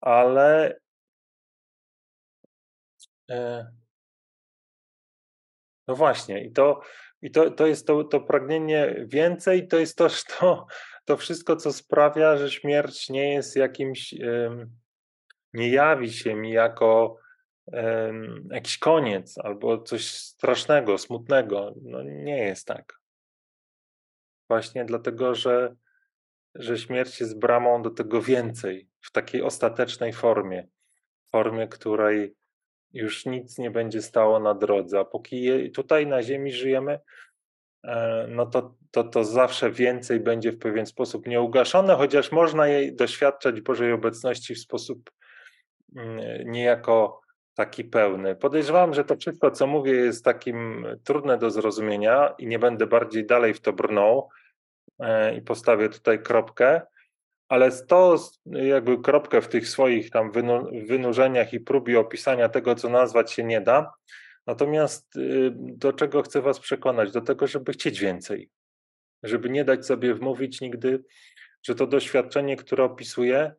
ale 0.00 0.76
no 5.88 5.96
właśnie, 5.96 6.44
i 6.44 6.52
to, 6.52 6.80
i 7.22 7.30
to, 7.30 7.50
to 7.50 7.66
jest 7.66 7.86
to, 7.86 8.04
to 8.04 8.20
pragnienie 8.20 9.04
więcej, 9.08 9.68
to 9.68 9.78
jest 9.78 9.98
też 9.98 10.24
to, 10.24 10.66
to 11.04 11.16
wszystko, 11.16 11.56
co 11.56 11.72
sprawia, 11.72 12.36
że 12.36 12.50
śmierć 12.50 13.08
nie 13.08 13.34
jest 13.34 13.56
jakimś, 13.56 14.14
nie 15.54 15.68
jawi 15.68 16.12
się 16.12 16.34
mi 16.34 16.50
jako 16.50 17.16
jakiś 18.50 18.78
koniec 18.78 19.38
albo 19.38 19.82
coś 19.82 20.08
strasznego, 20.08 20.98
smutnego. 20.98 21.74
No 21.82 22.02
nie 22.02 22.38
jest 22.38 22.66
tak. 22.66 23.00
Właśnie 24.48 24.84
dlatego, 24.84 25.34
że, 25.34 25.74
że 26.54 26.78
śmierć 26.78 27.20
jest 27.20 27.38
bramą 27.38 27.82
do 27.82 27.90
tego 27.90 28.22
więcej, 28.22 28.88
w 29.00 29.12
takiej 29.12 29.42
ostatecznej 29.42 30.12
formie, 30.12 30.68
formie, 31.30 31.68
której 31.68 32.34
już 32.92 33.26
nic 33.26 33.58
nie 33.58 33.70
będzie 33.70 34.02
stało 34.02 34.40
na 34.40 34.54
drodze. 34.54 35.00
A 35.00 35.04
póki 35.04 35.70
tutaj 35.70 36.06
na 36.06 36.22
Ziemi 36.22 36.52
żyjemy, 36.52 37.00
e, 37.84 38.26
no 38.28 38.46
to, 38.46 38.74
to, 38.90 39.04
to 39.04 39.24
zawsze 39.24 39.70
więcej 39.70 40.20
będzie 40.20 40.52
w 40.52 40.58
pewien 40.58 40.86
sposób 40.86 41.26
nieugaszone, 41.26 41.94
chociaż 41.94 42.32
można 42.32 42.68
jej 42.68 42.96
doświadczać 42.96 43.60
Bożej 43.60 43.92
obecności 43.92 44.54
w 44.54 44.60
sposób 44.60 45.10
mm, 45.96 46.50
niejako 46.50 47.22
taki 47.54 47.84
pełny. 47.84 48.36
Podejrzewam, 48.36 48.94
że 48.94 49.04
to 49.04 49.16
wszystko, 49.16 49.50
co 49.50 49.66
mówię, 49.66 49.92
jest 49.92 50.24
takim 50.24 50.86
trudne 51.04 51.38
do 51.38 51.50
zrozumienia 51.50 52.34
i 52.38 52.46
nie 52.46 52.58
będę 52.58 52.86
bardziej 52.86 53.26
dalej 53.26 53.54
w 53.54 53.60
to 53.60 53.72
brnął 53.72 54.28
e, 55.00 55.34
i 55.34 55.42
postawię 55.42 55.88
tutaj 55.88 56.22
kropkę 56.22 56.80
ale 57.52 57.72
to 57.72 58.16
jakby 58.44 58.98
kropkę 59.02 59.40
w 59.40 59.48
tych 59.48 59.68
swoich 59.68 60.10
tam 60.10 60.32
wynurzeniach 60.86 61.52
i 61.52 61.60
próbie 61.60 62.00
opisania 62.00 62.48
tego, 62.48 62.74
co 62.74 62.88
nazwać 62.88 63.32
się 63.32 63.44
nie 63.44 63.60
da. 63.60 63.92
Natomiast 64.46 65.16
y, 65.16 65.50
do 65.56 65.92
czego 65.92 66.22
chcę 66.22 66.42
Was 66.42 66.60
przekonać? 66.60 67.12
Do 67.12 67.20
tego, 67.20 67.46
żeby 67.46 67.72
chcieć 67.72 68.00
więcej. 68.00 68.50
Żeby 69.22 69.50
nie 69.50 69.64
dać 69.64 69.86
sobie 69.86 70.14
wmówić 70.14 70.60
nigdy, 70.60 71.04
że 71.62 71.74
to 71.74 71.86
doświadczenie, 71.86 72.56
które 72.56 72.84
opisuję, 72.84 73.52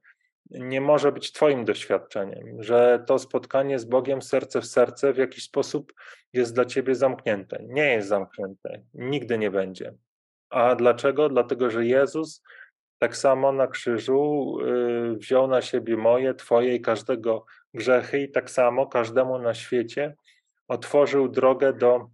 nie 0.49 0.81
może 0.81 1.11
być 1.11 1.31
Twoim 1.31 1.65
doświadczeniem, 1.65 2.63
że 2.63 3.03
to 3.07 3.19
spotkanie 3.19 3.79
z 3.79 3.85
Bogiem 3.85 4.21
serce 4.21 4.61
w 4.61 4.65
serce 4.65 5.13
w 5.13 5.17
jakiś 5.17 5.43
sposób 5.43 5.93
jest 6.33 6.55
dla 6.55 6.65
Ciebie 6.65 6.95
zamknięte. 6.95 7.63
Nie 7.67 7.93
jest 7.93 8.07
zamknięte, 8.07 8.81
nigdy 8.93 9.37
nie 9.37 9.51
będzie. 9.51 9.93
A 10.49 10.75
dlaczego? 10.75 11.29
Dlatego, 11.29 11.69
że 11.69 11.85
Jezus 11.85 12.43
tak 13.03 13.17
samo 13.17 13.51
na 13.51 13.67
krzyżu 13.67 14.57
y, 14.61 15.17
wziął 15.17 15.47
na 15.47 15.61
siebie 15.61 15.97
moje, 15.97 16.33
Twoje 16.33 16.75
i 16.75 16.81
każdego 16.81 17.45
grzechy, 17.73 18.19
i 18.19 18.31
tak 18.31 18.49
samo 18.49 18.87
każdemu 18.87 19.39
na 19.39 19.53
świecie 19.53 20.15
otworzył 20.67 21.27
drogę 21.27 21.73
do 21.73 22.09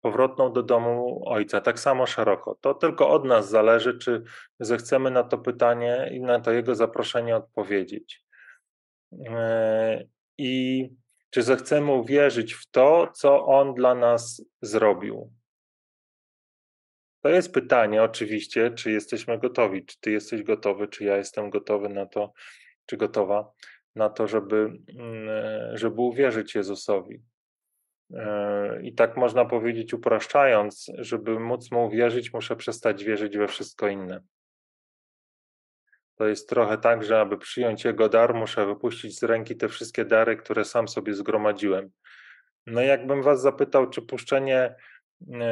powrotną 0.00 0.52
do 0.52 0.62
domu 0.62 1.22
Ojca, 1.26 1.60
tak 1.60 1.80
samo 1.80 2.06
szeroko. 2.06 2.54
To 2.60 2.74
tylko 2.74 3.10
od 3.10 3.24
nas 3.24 3.48
zależy, 3.48 3.98
czy 3.98 4.22
zechcemy 4.60 5.10
na 5.10 5.22
to 5.22 5.38
pytanie 5.38 6.10
i 6.12 6.20
na 6.20 6.40
to 6.40 6.52
Jego 6.52 6.74
zaproszenie 6.74 7.36
odpowiedzieć. 7.36 8.24
E, 9.26 10.04
I 10.38 10.88
czy 11.30 11.42
zechcemy 11.42 11.92
uwierzyć 11.92 12.54
w 12.54 12.70
to, 12.70 13.08
co 13.14 13.46
On 13.46 13.74
dla 13.74 13.94
nas 13.94 14.44
zrobił. 14.62 15.32
To 17.22 17.28
jest 17.28 17.52
pytanie 17.52 18.02
oczywiście, 18.02 18.70
czy 18.70 18.90
jesteśmy 18.90 19.38
gotowi, 19.38 19.86
czy 19.86 20.00
ty 20.00 20.10
jesteś 20.10 20.42
gotowy, 20.42 20.88
czy 20.88 21.04
ja 21.04 21.16
jestem 21.16 21.50
gotowy 21.50 21.88
na 21.88 22.06
to, 22.06 22.32
czy 22.86 22.96
gotowa 22.96 23.52
na 23.94 24.08
to, 24.08 24.26
żeby, 24.26 24.56
mm, 24.98 25.76
żeby 25.76 26.00
uwierzyć 26.00 26.54
Jezusowi. 26.54 27.22
E, 28.14 28.82
I 28.82 28.94
tak 28.94 29.16
można 29.16 29.44
powiedzieć, 29.44 29.94
upraszczając, 29.94 30.86
żeby 30.98 31.40
móc 31.40 31.70
mu 31.70 31.86
uwierzyć, 31.86 32.32
muszę 32.32 32.56
przestać 32.56 33.04
wierzyć 33.04 33.38
we 33.38 33.48
wszystko 33.48 33.88
inne. 33.88 34.20
To 36.14 36.26
jest 36.26 36.48
trochę 36.48 36.78
tak, 36.78 37.04
że 37.04 37.20
aby 37.20 37.38
przyjąć 37.38 37.84
Jego 37.84 38.08
dar, 38.08 38.34
muszę 38.34 38.66
wypuścić 38.66 39.18
z 39.18 39.22
ręki 39.22 39.56
te 39.56 39.68
wszystkie 39.68 40.04
dary, 40.04 40.36
które 40.36 40.64
sam 40.64 40.88
sobie 40.88 41.14
zgromadziłem. 41.14 41.90
No 42.66 42.80
jakbym 42.80 43.22
was 43.22 43.42
zapytał, 43.42 43.90
czy 43.90 44.02
puszczenie 44.02 44.56
E, 44.64 44.74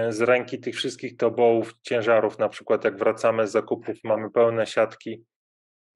z 0.08 0.20
ręki 0.20 0.60
tych 0.60 0.74
wszystkich 0.74 1.16
tobołów, 1.16 1.74
ciężarów, 1.82 2.38
na 2.38 2.48
przykład 2.48 2.84
jak 2.84 2.98
wracamy 2.98 3.46
z 3.46 3.50
zakupów, 3.50 3.96
mamy 4.04 4.30
pełne 4.30 4.66
siatki 4.66 5.24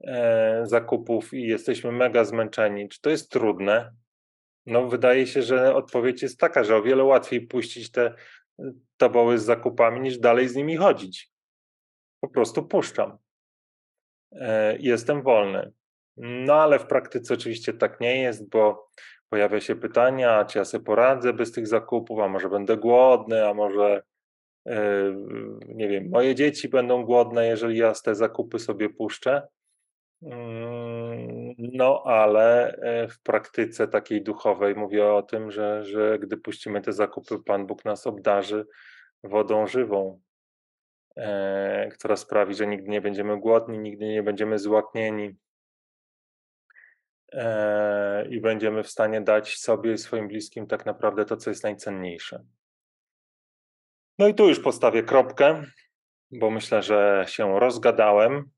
e, 0.04 0.62
zakupów 0.66 1.34
i 1.34 1.42
jesteśmy 1.42 1.92
mega 1.92 2.24
zmęczeni. 2.24 2.88
Czy 2.88 3.00
to 3.00 3.10
jest 3.10 3.30
trudne? 3.30 3.92
No, 4.66 4.88
wydaje 4.88 5.26
się, 5.26 5.42
że 5.42 5.74
odpowiedź 5.74 6.22
jest 6.22 6.38
taka, 6.38 6.64
że 6.64 6.76
o 6.76 6.82
wiele 6.82 7.04
łatwiej 7.04 7.46
puścić 7.46 7.90
te 7.90 8.14
toboły 8.96 9.38
z 9.38 9.44
zakupami, 9.44 10.00
niż 10.00 10.18
dalej 10.18 10.48
z 10.48 10.56
nimi 10.56 10.76
chodzić. 10.76 11.32
Po 12.20 12.28
prostu 12.28 12.66
puszczam. 12.66 13.18
E, 14.32 14.76
jestem 14.78 15.22
wolny. 15.22 15.72
No, 16.16 16.54
ale 16.54 16.78
w 16.78 16.86
praktyce 16.86 17.34
oczywiście 17.34 17.72
tak 17.72 18.00
nie 18.00 18.22
jest, 18.22 18.48
bo 18.48 18.90
pojawia 19.34 19.60
się 19.60 19.76
pytania, 19.76 20.44
czy 20.44 20.58
ja 20.58 20.64
sobie 20.64 20.84
poradzę 20.84 21.32
bez 21.32 21.52
tych 21.52 21.66
zakupów, 21.66 22.20
a 22.20 22.28
może 22.28 22.48
będę 22.48 22.76
głodny, 22.76 23.48
a 23.48 23.54
może 23.54 24.02
yy, 24.66 24.74
nie 25.68 25.88
wiem, 25.88 26.08
moje 26.10 26.34
dzieci 26.34 26.68
będą 26.68 27.04
głodne, 27.04 27.46
jeżeli 27.46 27.78
ja 27.78 27.92
te 28.04 28.14
zakupy 28.14 28.58
sobie 28.58 28.88
puszczę. 28.88 29.48
Mm, 30.22 31.54
no, 31.58 32.02
ale 32.06 32.76
e, 32.76 33.08
w 33.08 33.20
praktyce 33.22 33.88
takiej 33.88 34.22
duchowej 34.22 34.74
mówię 34.74 35.06
o 35.06 35.22
tym, 35.22 35.50
że, 35.50 35.84
że 35.84 36.18
gdy 36.18 36.36
puścimy 36.36 36.80
te 36.80 36.92
zakupy, 36.92 37.38
Pan 37.46 37.66
Bóg 37.66 37.84
nas 37.84 38.06
obdarzy 38.06 38.66
wodą 39.24 39.66
żywą, 39.66 40.20
e, 41.16 41.88
która 41.88 42.16
sprawi, 42.16 42.54
że 42.54 42.66
nigdy 42.66 42.88
nie 42.88 43.00
będziemy 43.00 43.40
głodni, 43.40 43.78
nigdy 43.78 44.04
nie 44.04 44.22
będziemy 44.22 44.58
złaknieni, 44.58 45.26
e, 45.26 45.43
i 48.30 48.40
będziemy 48.40 48.82
w 48.82 48.90
stanie 48.90 49.20
dać 49.20 49.56
sobie 49.56 49.92
i 49.92 49.98
swoim 49.98 50.28
bliskim 50.28 50.66
tak 50.66 50.86
naprawdę 50.86 51.24
to, 51.24 51.36
co 51.36 51.50
jest 51.50 51.64
najcenniejsze. 51.64 52.44
No 54.18 54.28
i 54.28 54.34
tu 54.34 54.48
już 54.48 54.60
postawię 54.60 55.02
kropkę, 55.02 55.62
bo 56.30 56.50
myślę, 56.50 56.82
że 56.82 57.24
się 57.28 57.60
rozgadałem 57.60 58.50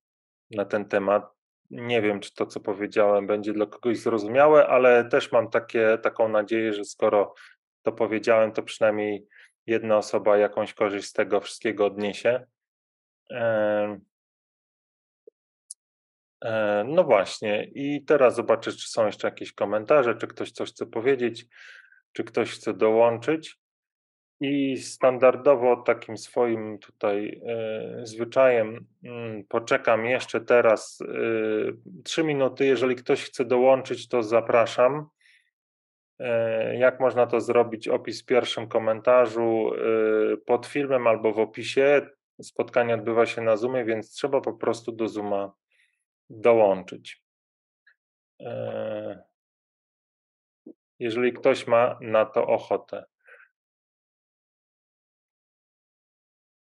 na 0.51 0.65
ten 0.65 0.89
temat. 0.89 1.37
Nie 1.71 2.03
wiem, 2.03 2.21
czy 2.21 2.35
to, 2.35 2.47
co 2.47 2.61
powiedziałem, 2.61 3.27
będzie 3.27 3.53
dla 3.53 3.67
kogoś 3.67 3.99
zrozumiałe, 3.99 4.67
ale 4.67 5.05
też 5.05 5.33
mam 5.33 5.51
takie, 5.51 5.99
taką 6.03 6.29
nadzieję, 6.29 6.73
że 6.73 6.85
skoro 6.85 7.35
to 7.83 7.93
powiedziałem, 7.93 8.53
to 8.53 8.63
przynajmniej 8.63 9.27
jedna 9.67 9.97
osoba 9.97 10.37
jakąś 10.37 10.75
korzyść 10.75 11.09
z 11.09 11.13
tego 11.13 11.41
wszystkiego 11.41 11.87
odniesie. 11.87 12.47
No 16.85 17.05
właśnie, 17.05 17.65
i 17.65 18.05
teraz 18.05 18.35
zobaczę, 18.35 18.73
czy 18.73 18.89
są 18.89 19.07
jeszcze 19.07 19.29
jakieś 19.29 19.53
komentarze, 19.53 20.15
czy 20.15 20.27
ktoś 20.27 20.51
coś 20.51 20.71
chce 20.73 20.87
powiedzieć, 20.87 21.47
czy 22.13 22.25
ktoś 22.25 22.51
chce 22.51 22.75
dołączyć. 22.75 23.59
I 24.41 24.77
standardowo 24.77 25.77
takim 25.77 26.17
swoim 26.17 26.79
tutaj 26.79 27.43
y, 28.03 28.07
zwyczajem 28.07 28.87
y, 29.05 29.45
poczekam 29.49 30.07
jeszcze 30.07 30.41
teraz 30.41 31.01
y, 31.01 31.77
trzy 32.05 32.25
minuty. 32.25 32.67
Jeżeli 32.67 32.97
ktoś 32.97 33.25
chce 33.25 33.45
dołączyć, 33.45 34.09
to 34.09 34.23
zapraszam. 34.23 35.09
Jak 36.79 37.01
można 37.01 37.27
to 37.27 37.41
zrobić? 37.41 37.89
Opis 37.89 38.23
w 38.23 38.27
pierwszym 38.27 38.69
komentarzu 38.69 39.71
pod 40.47 40.67
filmem 40.67 41.07
albo 41.07 41.33
w 41.33 41.39
opisie. 41.39 42.07
Spotkanie 42.43 42.95
odbywa 42.95 43.27
się 43.27 43.43
na 43.43 43.57
Zoomie, 43.57 43.85
więc 43.85 44.11
trzeba 44.11 44.41
po 44.41 44.53
prostu 44.53 44.93
do 44.93 45.09
Zooma 45.09 45.53
dołączyć. 46.31 47.23
Jeżeli 50.99 51.33
ktoś 51.33 51.67
ma 51.67 51.99
na 52.01 52.25
to 52.25 52.47
ochotę. 52.47 53.05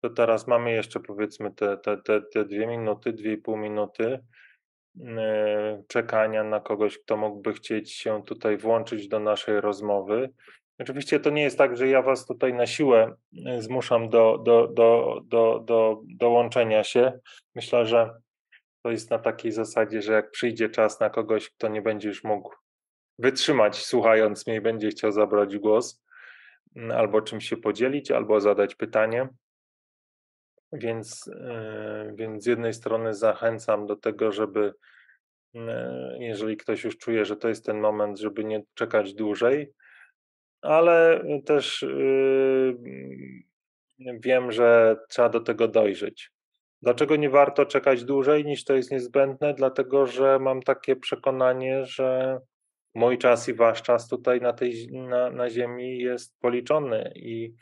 to 0.05 0.11
teraz 0.11 0.47
mamy 0.47 0.73
jeszcze 0.73 1.01
powiedzmy 1.01 1.51
te, 1.51 1.77
te, 1.77 1.97
te, 1.97 2.23
te 2.23 2.45
dwie 2.45 2.67
minuty, 2.67 3.13
dwie 3.13 3.33
i 3.33 3.37
pół 3.37 3.57
minuty 3.57 4.19
e, 5.01 5.83
czekania 5.89 6.45
na 6.45 6.61
kogoś, 6.61 6.99
kto 6.99 7.17
mógłby 7.17 7.53
chcieć 7.53 7.93
się 7.93 8.23
tutaj 8.25 8.57
włączyć 8.57 9.09
do 9.09 9.21
naszej 9.21 9.61
rozmowy. 9.61 10.31
Oczywiście 10.79 11.21
to 11.21 11.31
nie 11.31 11.43
jest 11.43 11.59
tak, 11.59 11.77
że 11.77 11.89
ja 11.89 12.03
Was 12.03 12.27
tutaj 12.27 12.55
na 12.55 12.67
siłę 12.67 13.15
e, 13.47 13.63
zmuszam 13.63 14.09
do, 14.09 14.39
do, 14.39 14.67
do, 14.67 15.21
do, 15.25 15.61
do 15.65 16.01
dołączenia 16.17 16.85
się. 16.85 17.13
Myślę, 17.55 17.87
że 17.87 18.11
to 18.85 18.91
jest 18.91 19.11
na 19.11 19.19
takiej 19.19 19.53
zasadzie, 19.53 20.03
że 20.03 20.13
jak 20.13 20.31
przyjdzie 20.31 20.69
czas 20.69 21.01
na 21.01 21.11
kogoś, 21.11 21.51
kto 21.51 21.69
nie 21.69 21.83
będzie 21.83 22.09
już 22.09 22.25
mógł 22.25 22.55
wytrzymać 23.19 23.87
słuchając 23.87 24.47
mnie 24.47 24.57
i 24.57 24.61
będzie 24.61 24.89
chciał 24.89 25.13
zabrać 25.13 25.59
głos, 25.59 26.05
albo 26.95 27.23
czymś 27.23 27.49
się 27.49 27.57
podzielić, 27.57 28.11
albo 28.11 28.41
zadać 28.41 28.75
pytanie, 28.75 29.29
więc, 30.73 31.29
e, 31.29 32.13
więc 32.15 32.45
z 32.45 32.47
jednej 32.47 32.75
strony 32.75 33.15
zachęcam 33.15 33.87
do 33.87 33.97
tego, 33.97 34.33
żeby 34.33 34.75
e, 35.55 36.17
jeżeli 36.21 36.57
ktoś 36.57 36.85
już 36.85 36.99
czuje, 36.99 37.25
że 37.25 37.37
to 37.37 37.49
jest 37.49 37.67
ten 37.67 37.81
moment, 37.81 38.19
żeby 38.19 38.45
nie 38.45 38.63
czekać 38.75 39.15
dłużej, 39.15 39.73
ale 40.63 41.25
też 41.47 41.83
yy, 41.83 42.79
wiem, 44.21 44.53
że 44.53 44.97
trzeba 45.09 45.29
do 45.29 45.41
tego 45.41 45.69
dojrzeć. 45.69 46.34
Dlaczego 46.85 47.17
nie 47.17 47.31
warto 47.31 47.67
czekać 47.67 48.05
dłużej 48.05 48.45
niż 48.45 48.65
to 48.65 48.75
jest 48.75 48.91
niezbędne? 48.91 49.55
Dlatego, 49.55 50.07
że 50.07 50.39
mam 50.39 50.63
takie 50.63 50.97
przekonanie, 50.97 51.85
że 51.85 52.39
mój 52.95 53.19
czas 53.19 53.49
i 53.49 53.55
wasz 53.55 53.83
czas 53.83 54.09
tutaj 54.09 54.41
na, 54.41 54.53
tej, 54.53 54.89
na, 54.93 55.31
na 55.31 55.51
Ziemi 55.51 55.99
jest 55.99 56.41
policzony 56.41 57.13
i 57.17 57.55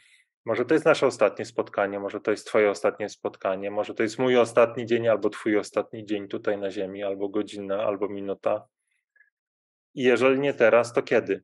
może 0.45 0.65
to 0.65 0.75
jest 0.75 0.87
nasze 0.87 1.07
ostatnie 1.07 1.45
spotkanie, 1.45 2.01
może 2.01 2.21
to 2.21 2.31
jest 2.31 2.47
Twoje 2.47 2.71
ostatnie 2.71 3.09
spotkanie, 3.09 3.71
może 3.71 3.95
to 3.95 4.03
jest 4.03 4.19
mój 4.19 4.39
ostatni 4.39 4.87
dzień 4.87 5.09
albo 5.09 5.31
Twój 5.31 5.59
ostatni 5.59 6.05
dzień 6.05 6.29
tutaj 6.29 6.59
na 6.59 6.71
Ziemi, 6.71 7.03
albo 7.03 7.29
godzina, 7.29 7.85
albo 7.85 8.09
minuta. 8.09 8.67
I 9.95 10.03
jeżeli 10.03 10.41
nie 10.41 10.55
teraz, 10.55 10.93
to 10.93 11.03
kiedy? 11.03 11.43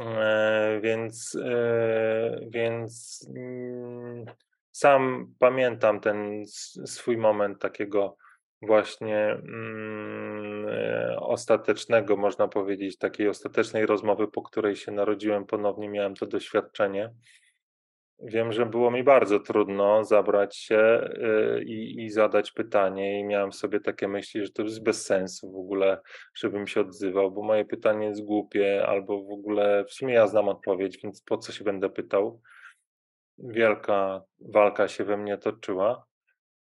E, 0.00 0.80
więc, 0.82 1.38
e, 1.44 2.40
więc 2.50 3.20
mm, 3.36 4.24
sam 4.72 5.34
pamiętam 5.38 6.00
ten 6.00 6.44
swój 6.86 7.16
moment 7.16 7.58
takiego 7.58 8.16
właśnie 8.62 9.26
mm, 9.26 10.68
e, 10.68 11.16
ostatecznego, 11.20 12.16
można 12.16 12.48
powiedzieć, 12.48 12.98
takiej 12.98 13.28
ostatecznej 13.28 13.86
rozmowy, 13.86 14.28
po 14.28 14.42
której 14.42 14.76
się 14.76 14.92
narodziłem 14.92 15.46
ponownie, 15.46 15.88
miałem 15.88 16.14
to 16.14 16.26
doświadczenie. 16.26 17.10
Wiem, 18.22 18.52
że 18.52 18.66
było 18.66 18.90
mi 18.90 19.02
bardzo 19.02 19.40
trudno 19.40 20.04
zabrać 20.04 20.56
się 20.56 20.78
e, 20.78 21.62
i, 21.62 22.04
i, 22.04 22.10
zadać 22.10 22.52
pytanie, 22.52 23.20
i 23.20 23.24
miałem 23.24 23.52
sobie 23.52 23.80
takie 23.80 24.08
myśli, 24.08 24.46
że 24.46 24.52
to 24.52 24.62
jest 24.62 24.82
bez 24.82 25.06
sensu 25.06 25.52
w 25.52 25.56
ogóle, 25.56 26.00
żebym 26.34 26.66
się 26.66 26.80
odzywał, 26.80 27.30
bo 27.30 27.42
moje 27.42 27.64
pytanie 27.64 28.06
jest 28.06 28.24
głupie, 28.24 28.86
albo 28.86 29.24
w 29.24 29.30
ogóle 29.30 29.84
w 29.84 29.92
sumie 29.92 30.14
ja 30.14 30.26
znam 30.26 30.48
odpowiedź, 30.48 30.98
więc 31.02 31.22
po 31.22 31.38
co 31.38 31.52
się 31.52 31.64
będę 31.64 31.90
pytał? 31.90 32.40
Wielka 33.38 34.22
walka 34.40 34.88
się 34.88 35.04
we 35.04 35.16
mnie 35.16 35.38
toczyła. 35.38 36.08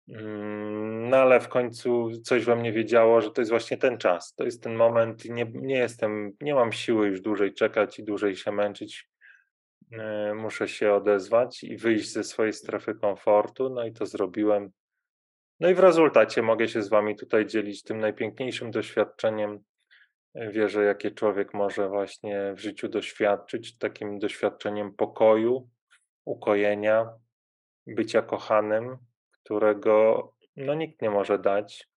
Mm, 0.10 1.10
no 1.10 1.18
ale 1.18 1.40
w 1.40 1.48
końcu 1.48 2.12
coś 2.24 2.46
we 2.46 2.56
mnie 2.56 2.72
wiedziało, 2.72 3.22
że 3.22 3.32
to 3.32 3.42
jest 3.42 3.52
właśnie 3.52 3.78
ten 3.78 3.98
czas, 3.98 4.34
to 4.36 4.44
jest 4.44 4.64
ten 4.64 4.76
moment 4.76 5.26
i 5.26 5.32
nie, 5.32 5.46
nie 5.54 5.78
jestem, 5.78 6.32
nie 6.42 6.56
mam 6.56 6.72
siły 6.72 7.08
już 7.08 7.22
dłużej 7.22 7.54
czekać 7.54 8.00
i 8.00 8.04
dłużej 8.04 8.36
się 8.36 8.52
męczyć. 8.52 9.10
E, 9.92 10.34
muszę 10.34 10.68
się 10.68 10.94
odezwać 10.94 11.64
i 11.64 11.78
wyjść 11.78 12.12
ze 12.12 12.24
swojej 12.24 12.54
strefy 12.54 12.96
komfortu, 12.96 13.70
no 13.70 13.86
i 13.86 13.94
to 13.94 14.06
zrobiłem. 14.06 14.70
No 15.60 15.70
i 15.70 15.74
w 15.74 15.80
rezultacie 15.80 16.42
mogę 16.42 16.68
się 16.68 16.82
z 16.82 16.90
Wami 16.90 17.16
tutaj 17.16 17.46
dzielić 17.46 17.84
tym 17.84 18.00
najpiękniejszym 18.00 18.72
doświadczeniem. 18.72 19.60
E, 20.34 20.52
wierzę, 20.52 20.84
jakie 20.84 21.12
człowiek 21.12 21.54
może 21.54 21.90
właśnie 21.90 22.54
w 22.54 22.60
życiu 22.60 22.90
doświadczyć, 22.90 23.78
takim 23.78 24.20
doświadczeniem 24.20 24.94
pokoju, 24.94 25.70
ukojenia, 26.26 27.10
bycia 27.88 28.22
kochanym, 28.22 28.98
którego 29.32 30.34
no, 30.56 30.74
nikt 30.74 31.02
nie 31.02 31.10
może 31.10 31.40
dać, 31.40 31.90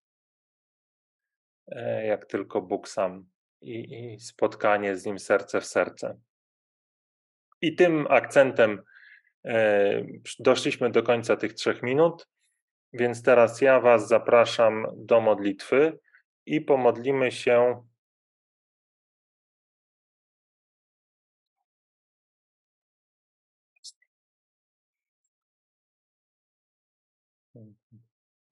e, 1.69 2.07
jak 2.07 2.27
tylko 2.27 2.63
Bóg 2.63 2.89
sam 2.89 3.27
i, 3.61 4.15
i 4.15 4.21
spotkanie 4.21 4.97
z 4.97 5.07
Nim 5.07 5.19
serce 5.19 5.61
w 5.61 5.67
serce. 5.67 6.19
I 7.61 7.75
tym 7.75 8.07
akcentem 8.11 8.83
e, 9.45 10.07
doszliśmy 10.39 10.91
do 10.91 11.03
końca 11.03 11.37
tych 11.37 11.55
trzech 11.55 11.83
minut, 11.83 12.29
więc 12.93 13.23
teraz 13.23 13.61
ja 13.61 13.81
Was 13.81 14.09
zapraszam 14.09 14.87
do 14.97 15.21
modlitwy 15.21 15.99
i 16.47 16.61
pomodlimy 16.61 17.33
się 17.33 17.87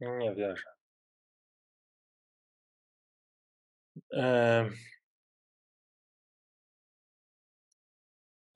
Nie 0.05 0.35
wierzę. 0.35 0.75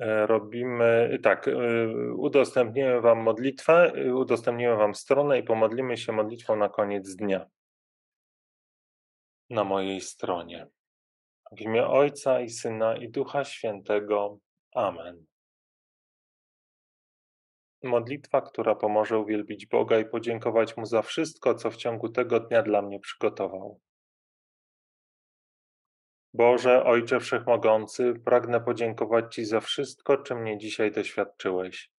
E, 0.00 0.26
robimy 0.26 1.18
tak, 1.22 1.48
e, 1.48 1.52
udostępnimy 2.14 3.00
Wam 3.00 3.18
modlitwę, 3.18 3.92
udostępnimy 4.14 4.76
Wam 4.76 4.94
stronę 4.94 5.38
i 5.38 5.42
pomodlimy 5.42 5.96
się 5.96 6.12
modlitwą 6.12 6.56
na 6.56 6.68
koniec 6.68 7.16
dnia 7.16 7.46
na 9.50 9.64
mojej 9.64 10.00
stronie. 10.00 10.66
W 11.52 11.60
imię 11.60 11.86
Ojca 11.86 12.40
i 12.40 12.50
Syna 12.50 12.96
i 12.96 13.08
Ducha 13.08 13.44
Świętego. 13.44 14.38
Amen. 14.74 15.24
Modlitwa, 17.82 18.40
która 18.40 18.74
pomoże 18.74 19.18
uwielbić 19.18 19.66
Boga 19.66 19.98
i 19.98 20.04
podziękować 20.04 20.76
Mu 20.76 20.86
za 20.86 21.02
wszystko, 21.02 21.54
co 21.54 21.70
w 21.70 21.76
ciągu 21.76 22.08
tego 22.08 22.40
dnia 22.40 22.62
dla 22.62 22.82
mnie 22.82 23.00
przygotował. 23.00 23.80
Boże, 26.34 26.84
Ojcze 26.84 27.20
Wszechmogący, 27.20 28.14
pragnę 28.24 28.60
podziękować 28.60 29.34
Ci 29.34 29.44
za 29.44 29.60
wszystko, 29.60 30.16
czym 30.16 30.42
mnie 30.42 30.58
dzisiaj 30.58 30.92
doświadczyłeś. 30.92 31.90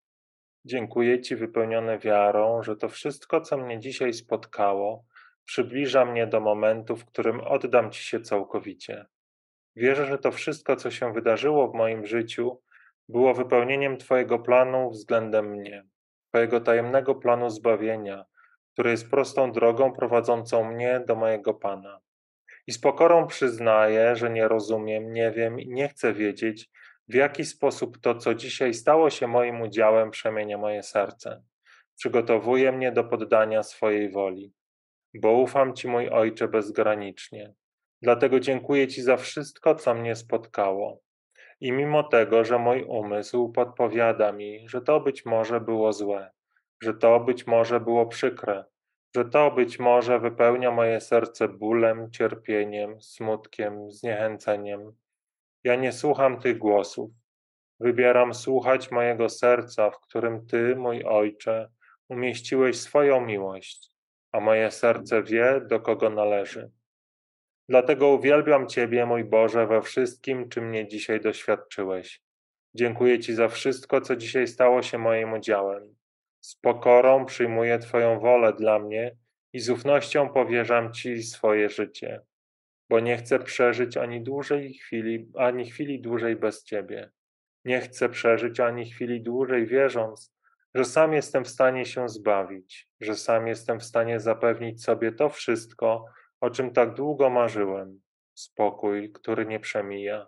Dziękuję 0.65 1.21
Ci 1.21 1.35
wypełnione 1.35 1.99
wiarą, 1.99 2.63
że 2.63 2.75
to 2.75 2.89
wszystko, 2.89 3.41
co 3.41 3.57
mnie 3.57 3.79
dzisiaj 3.79 4.13
spotkało, 4.13 5.05
przybliża 5.45 6.05
mnie 6.05 6.27
do 6.27 6.39
momentu, 6.39 6.95
w 6.95 7.05
którym 7.05 7.41
oddam 7.41 7.91
Ci 7.91 8.03
się 8.03 8.21
całkowicie. 8.21 9.05
Wierzę, 9.75 10.05
że 10.05 10.17
to 10.17 10.31
wszystko, 10.31 10.75
co 10.75 10.91
się 10.91 11.13
wydarzyło 11.13 11.71
w 11.71 11.75
moim 11.75 12.05
życiu, 12.05 12.61
było 13.09 13.33
wypełnieniem 13.33 13.97
Twojego 13.97 14.39
planu 14.39 14.89
względem 14.89 15.45
mnie, 15.45 15.83
Twojego 16.29 16.61
tajemnego 16.61 17.15
planu 17.15 17.49
zbawienia, 17.49 18.25
który 18.73 18.91
jest 18.91 19.09
prostą 19.09 19.51
drogą 19.51 19.91
prowadzącą 19.91 20.63
mnie 20.63 21.03
do 21.07 21.15
mojego 21.15 21.53
Pana. 21.53 21.99
I 22.67 22.71
z 22.71 22.79
pokorą 22.79 23.27
przyznaję, 23.27 24.15
że 24.15 24.29
nie 24.29 24.47
rozumiem, 24.47 25.13
nie 25.13 25.31
wiem 25.31 25.59
i 25.59 25.67
nie 25.67 25.87
chcę 25.87 26.13
wiedzieć, 26.13 26.69
w 27.07 27.13
jaki 27.13 27.45
sposób 27.45 27.97
to, 27.97 28.15
co 28.15 28.33
dzisiaj 28.35 28.73
stało 28.73 29.09
się 29.09 29.27
moim 29.27 29.61
udziałem, 29.61 30.11
przemienia 30.11 30.57
moje 30.57 30.83
serce. 30.83 31.43
Przygotowuje 31.97 32.71
mnie 32.71 32.91
do 32.91 33.03
poddania 33.03 33.63
swojej 33.63 34.11
woli, 34.11 34.53
bo 35.13 35.31
ufam 35.31 35.73
Ci, 35.73 35.87
mój 35.87 36.09
Ojcze, 36.09 36.47
bezgranicznie. 36.47 37.53
Dlatego 38.01 38.39
dziękuję 38.39 38.87
Ci 38.87 39.01
za 39.01 39.17
wszystko, 39.17 39.75
co 39.75 39.93
mnie 39.93 40.15
spotkało. 40.15 41.01
I 41.61 41.71
mimo 41.71 42.03
tego, 42.03 42.45
że 42.45 42.59
mój 42.59 42.83
umysł 42.83 43.49
podpowiada 43.49 44.31
mi, 44.31 44.69
że 44.69 44.81
to 44.81 44.99
być 44.99 45.25
może 45.25 45.61
było 45.61 45.93
złe, 45.93 46.31
że 46.81 46.93
to 46.93 47.19
być 47.19 47.47
może 47.47 47.79
było 47.79 48.05
przykre, 48.05 48.65
że 49.15 49.25
to 49.25 49.51
być 49.51 49.79
może 49.79 50.19
wypełnia 50.19 50.71
moje 50.71 51.01
serce 51.01 51.47
bólem, 51.47 52.11
cierpieniem, 52.11 53.01
smutkiem, 53.01 53.91
zniechęceniem. 53.91 54.91
Ja 55.63 55.75
nie 55.75 55.91
słucham 55.91 56.39
tych 56.39 56.57
głosów. 56.57 57.11
Wybieram 57.79 58.33
słuchać 58.33 58.91
mojego 58.91 59.29
serca, 59.29 59.89
w 59.91 59.99
którym 59.99 60.47
Ty, 60.47 60.75
mój 60.75 61.03
Ojcze, 61.03 61.69
umieściłeś 62.09 62.79
swoją 62.79 63.21
miłość, 63.21 63.91
a 64.31 64.39
moje 64.39 64.71
serce 64.71 65.23
wie, 65.23 65.61
do 65.67 65.79
kogo 65.79 66.09
należy. 66.09 66.71
Dlatego 67.69 68.07
uwielbiam 68.07 68.67
Ciebie, 68.67 69.05
mój 69.05 69.23
Boże, 69.23 69.67
we 69.67 69.81
wszystkim, 69.81 70.49
czym 70.49 70.69
mnie 70.69 70.87
dzisiaj 70.87 71.21
doświadczyłeś. 71.21 72.21
Dziękuję 72.73 73.19
Ci 73.19 73.33
za 73.33 73.47
wszystko, 73.47 74.01
co 74.01 74.15
dzisiaj 74.15 74.47
stało 74.47 74.81
się 74.81 74.97
moim 74.97 75.33
udziałem. 75.33 75.95
Z 76.39 76.55
pokorą 76.55 77.25
przyjmuję 77.25 77.79
Twoją 77.79 78.19
wolę 78.19 78.53
dla 78.53 78.79
mnie 78.79 79.15
i 79.53 79.59
z 79.59 79.69
ufnością 79.69 80.29
powierzam 80.29 80.93
Ci 80.93 81.23
swoje 81.23 81.69
życie, 81.69 82.21
bo 82.89 82.99
nie 82.99 83.17
chcę 83.17 83.39
przeżyć 83.39 83.97
ani 83.97 84.21
dłużej 84.21 84.73
chwili, 84.73 85.31
ani 85.35 85.69
chwili 85.69 86.01
dłużej 86.01 86.35
bez 86.35 86.63
Ciebie. 86.63 87.11
Nie 87.65 87.81
chcę 87.81 88.09
przeżyć 88.09 88.59
ani 88.59 88.91
chwili 88.91 89.21
dłużej, 89.21 89.67
wierząc, 89.67 90.33
że 90.75 90.85
sam 90.85 91.13
jestem 91.13 91.43
w 91.43 91.49
stanie 91.49 91.85
się 91.85 92.09
zbawić, 92.09 92.89
że 93.01 93.15
sam 93.15 93.47
jestem 93.47 93.79
w 93.79 93.83
stanie 93.83 94.19
zapewnić 94.19 94.83
sobie 94.83 95.11
to 95.11 95.29
wszystko, 95.29 96.05
o 96.41 96.49
czym 96.49 96.73
tak 96.73 96.93
długo 96.93 97.29
marzyłem. 97.29 98.01
Spokój, 98.33 99.11
który 99.11 99.45
nie 99.45 99.59
przemija, 99.59 100.27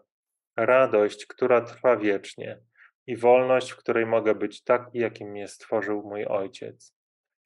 radość, 0.58 1.26
która 1.26 1.62
trwa 1.62 1.98
wiecznie 1.98 2.60
i 3.08 3.18
wolność, 3.18 3.72
w 3.72 3.78
której 3.78 4.06
mogę 4.06 4.36
być 4.36 4.64
taki, 4.64 5.00
jakim 5.00 5.30
mnie 5.30 5.48
stworzył 5.48 6.04
mój 6.04 6.26
Ojciec. 6.26 6.96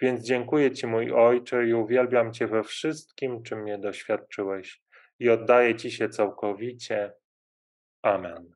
Więc 0.01 0.25
dziękuję 0.25 0.71
Ci, 0.71 0.88
mój 0.88 1.12
Ojcze, 1.12 1.67
i 1.67 1.73
uwielbiam 1.73 2.34
Cię 2.34 2.47
we 2.47 2.63
wszystkim, 2.63 3.43
czym 3.43 3.62
mnie 3.62 3.78
doświadczyłeś, 3.78 4.82
i 5.19 5.30
oddaję 5.30 5.75
Ci 5.75 5.91
się 5.91 6.10
całkowicie. 6.10 7.13
Amen. 8.01 8.51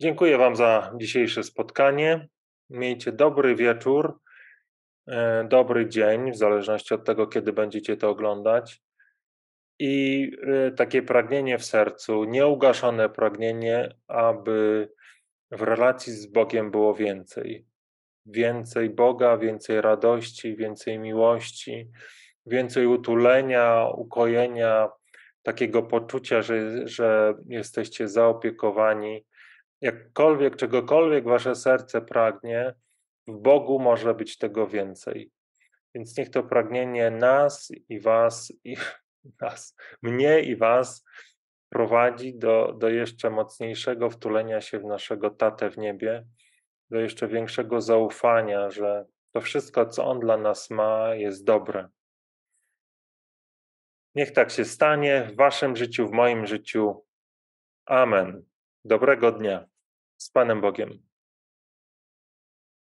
Dziękuję 0.00 0.38
Wam 0.38 0.56
za 0.56 0.92
dzisiejsze 0.96 1.42
spotkanie. 1.42 2.28
Miejcie 2.70 3.12
dobry 3.12 3.54
wieczór, 3.54 4.20
dobry 5.48 5.88
dzień, 5.88 6.32
w 6.32 6.36
zależności 6.36 6.94
od 6.94 7.04
tego, 7.04 7.26
kiedy 7.26 7.52
będziecie 7.52 7.96
to 7.96 8.10
oglądać. 8.10 8.82
I 9.78 10.30
e, 10.42 10.70
takie 10.70 11.02
pragnienie 11.02 11.58
w 11.58 11.64
sercu, 11.64 12.24
nieugaszone 12.24 13.08
pragnienie, 13.08 13.94
aby 14.08 14.88
w 15.50 15.62
relacji 15.62 16.12
z 16.12 16.26
Bogiem 16.26 16.70
było 16.70 16.94
więcej. 16.94 17.66
Więcej 18.26 18.90
Boga, 18.90 19.38
więcej 19.38 19.80
radości, 19.80 20.56
więcej 20.56 20.98
miłości, 20.98 21.90
więcej 22.46 22.86
utulenia, 22.86 23.88
ukojenia, 23.94 24.88
takiego 25.42 25.82
poczucia, 25.82 26.42
że, 26.42 26.88
że 26.88 27.34
jesteście 27.46 28.08
zaopiekowani 28.08 29.26
jakkolwiek, 29.80 30.56
czegokolwiek 30.56 31.24
wasze 31.24 31.54
serce 31.54 32.00
pragnie, 32.00 32.74
w 33.26 33.38
Bogu 33.38 33.78
może 33.78 34.14
być 34.14 34.38
tego 34.38 34.66
więcej. 34.66 35.30
Więc 35.94 36.18
niech 36.18 36.30
to 36.30 36.42
pragnienie 36.42 37.10
nas 37.10 37.72
i 37.88 38.00
was, 38.00 38.52
i 38.64 38.76
nas, 39.40 39.76
mnie 40.02 40.40
i 40.40 40.56
was 40.56 41.04
prowadzi 41.68 42.38
do, 42.38 42.72
do 42.78 42.88
jeszcze 42.88 43.30
mocniejszego 43.30 44.10
wtulenia 44.10 44.60
się 44.60 44.78
w 44.78 44.84
naszego 44.84 45.30
tatę 45.30 45.70
w 45.70 45.78
niebie, 45.78 46.26
do 46.90 47.00
jeszcze 47.00 47.28
większego 47.28 47.80
zaufania, 47.80 48.70
że 48.70 49.06
to 49.32 49.40
wszystko, 49.40 49.86
co 49.86 50.04
On 50.04 50.20
dla 50.20 50.36
nas 50.36 50.70
ma, 50.70 51.14
jest 51.14 51.44
dobre. 51.44 51.88
Niech 54.14 54.32
tak 54.32 54.50
się 54.50 54.64
stanie 54.64 55.28
w 55.32 55.36
Waszym 55.36 55.76
życiu, 55.76 56.08
w 56.08 56.12
moim 56.12 56.46
życiu. 56.46 57.04
Amen. 57.86 58.44
Dobrego 58.84 59.32
dnia. 59.32 59.66
Z 60.16 60.30
Panem 60.30 60.60
Bogiem. 60.60 61.13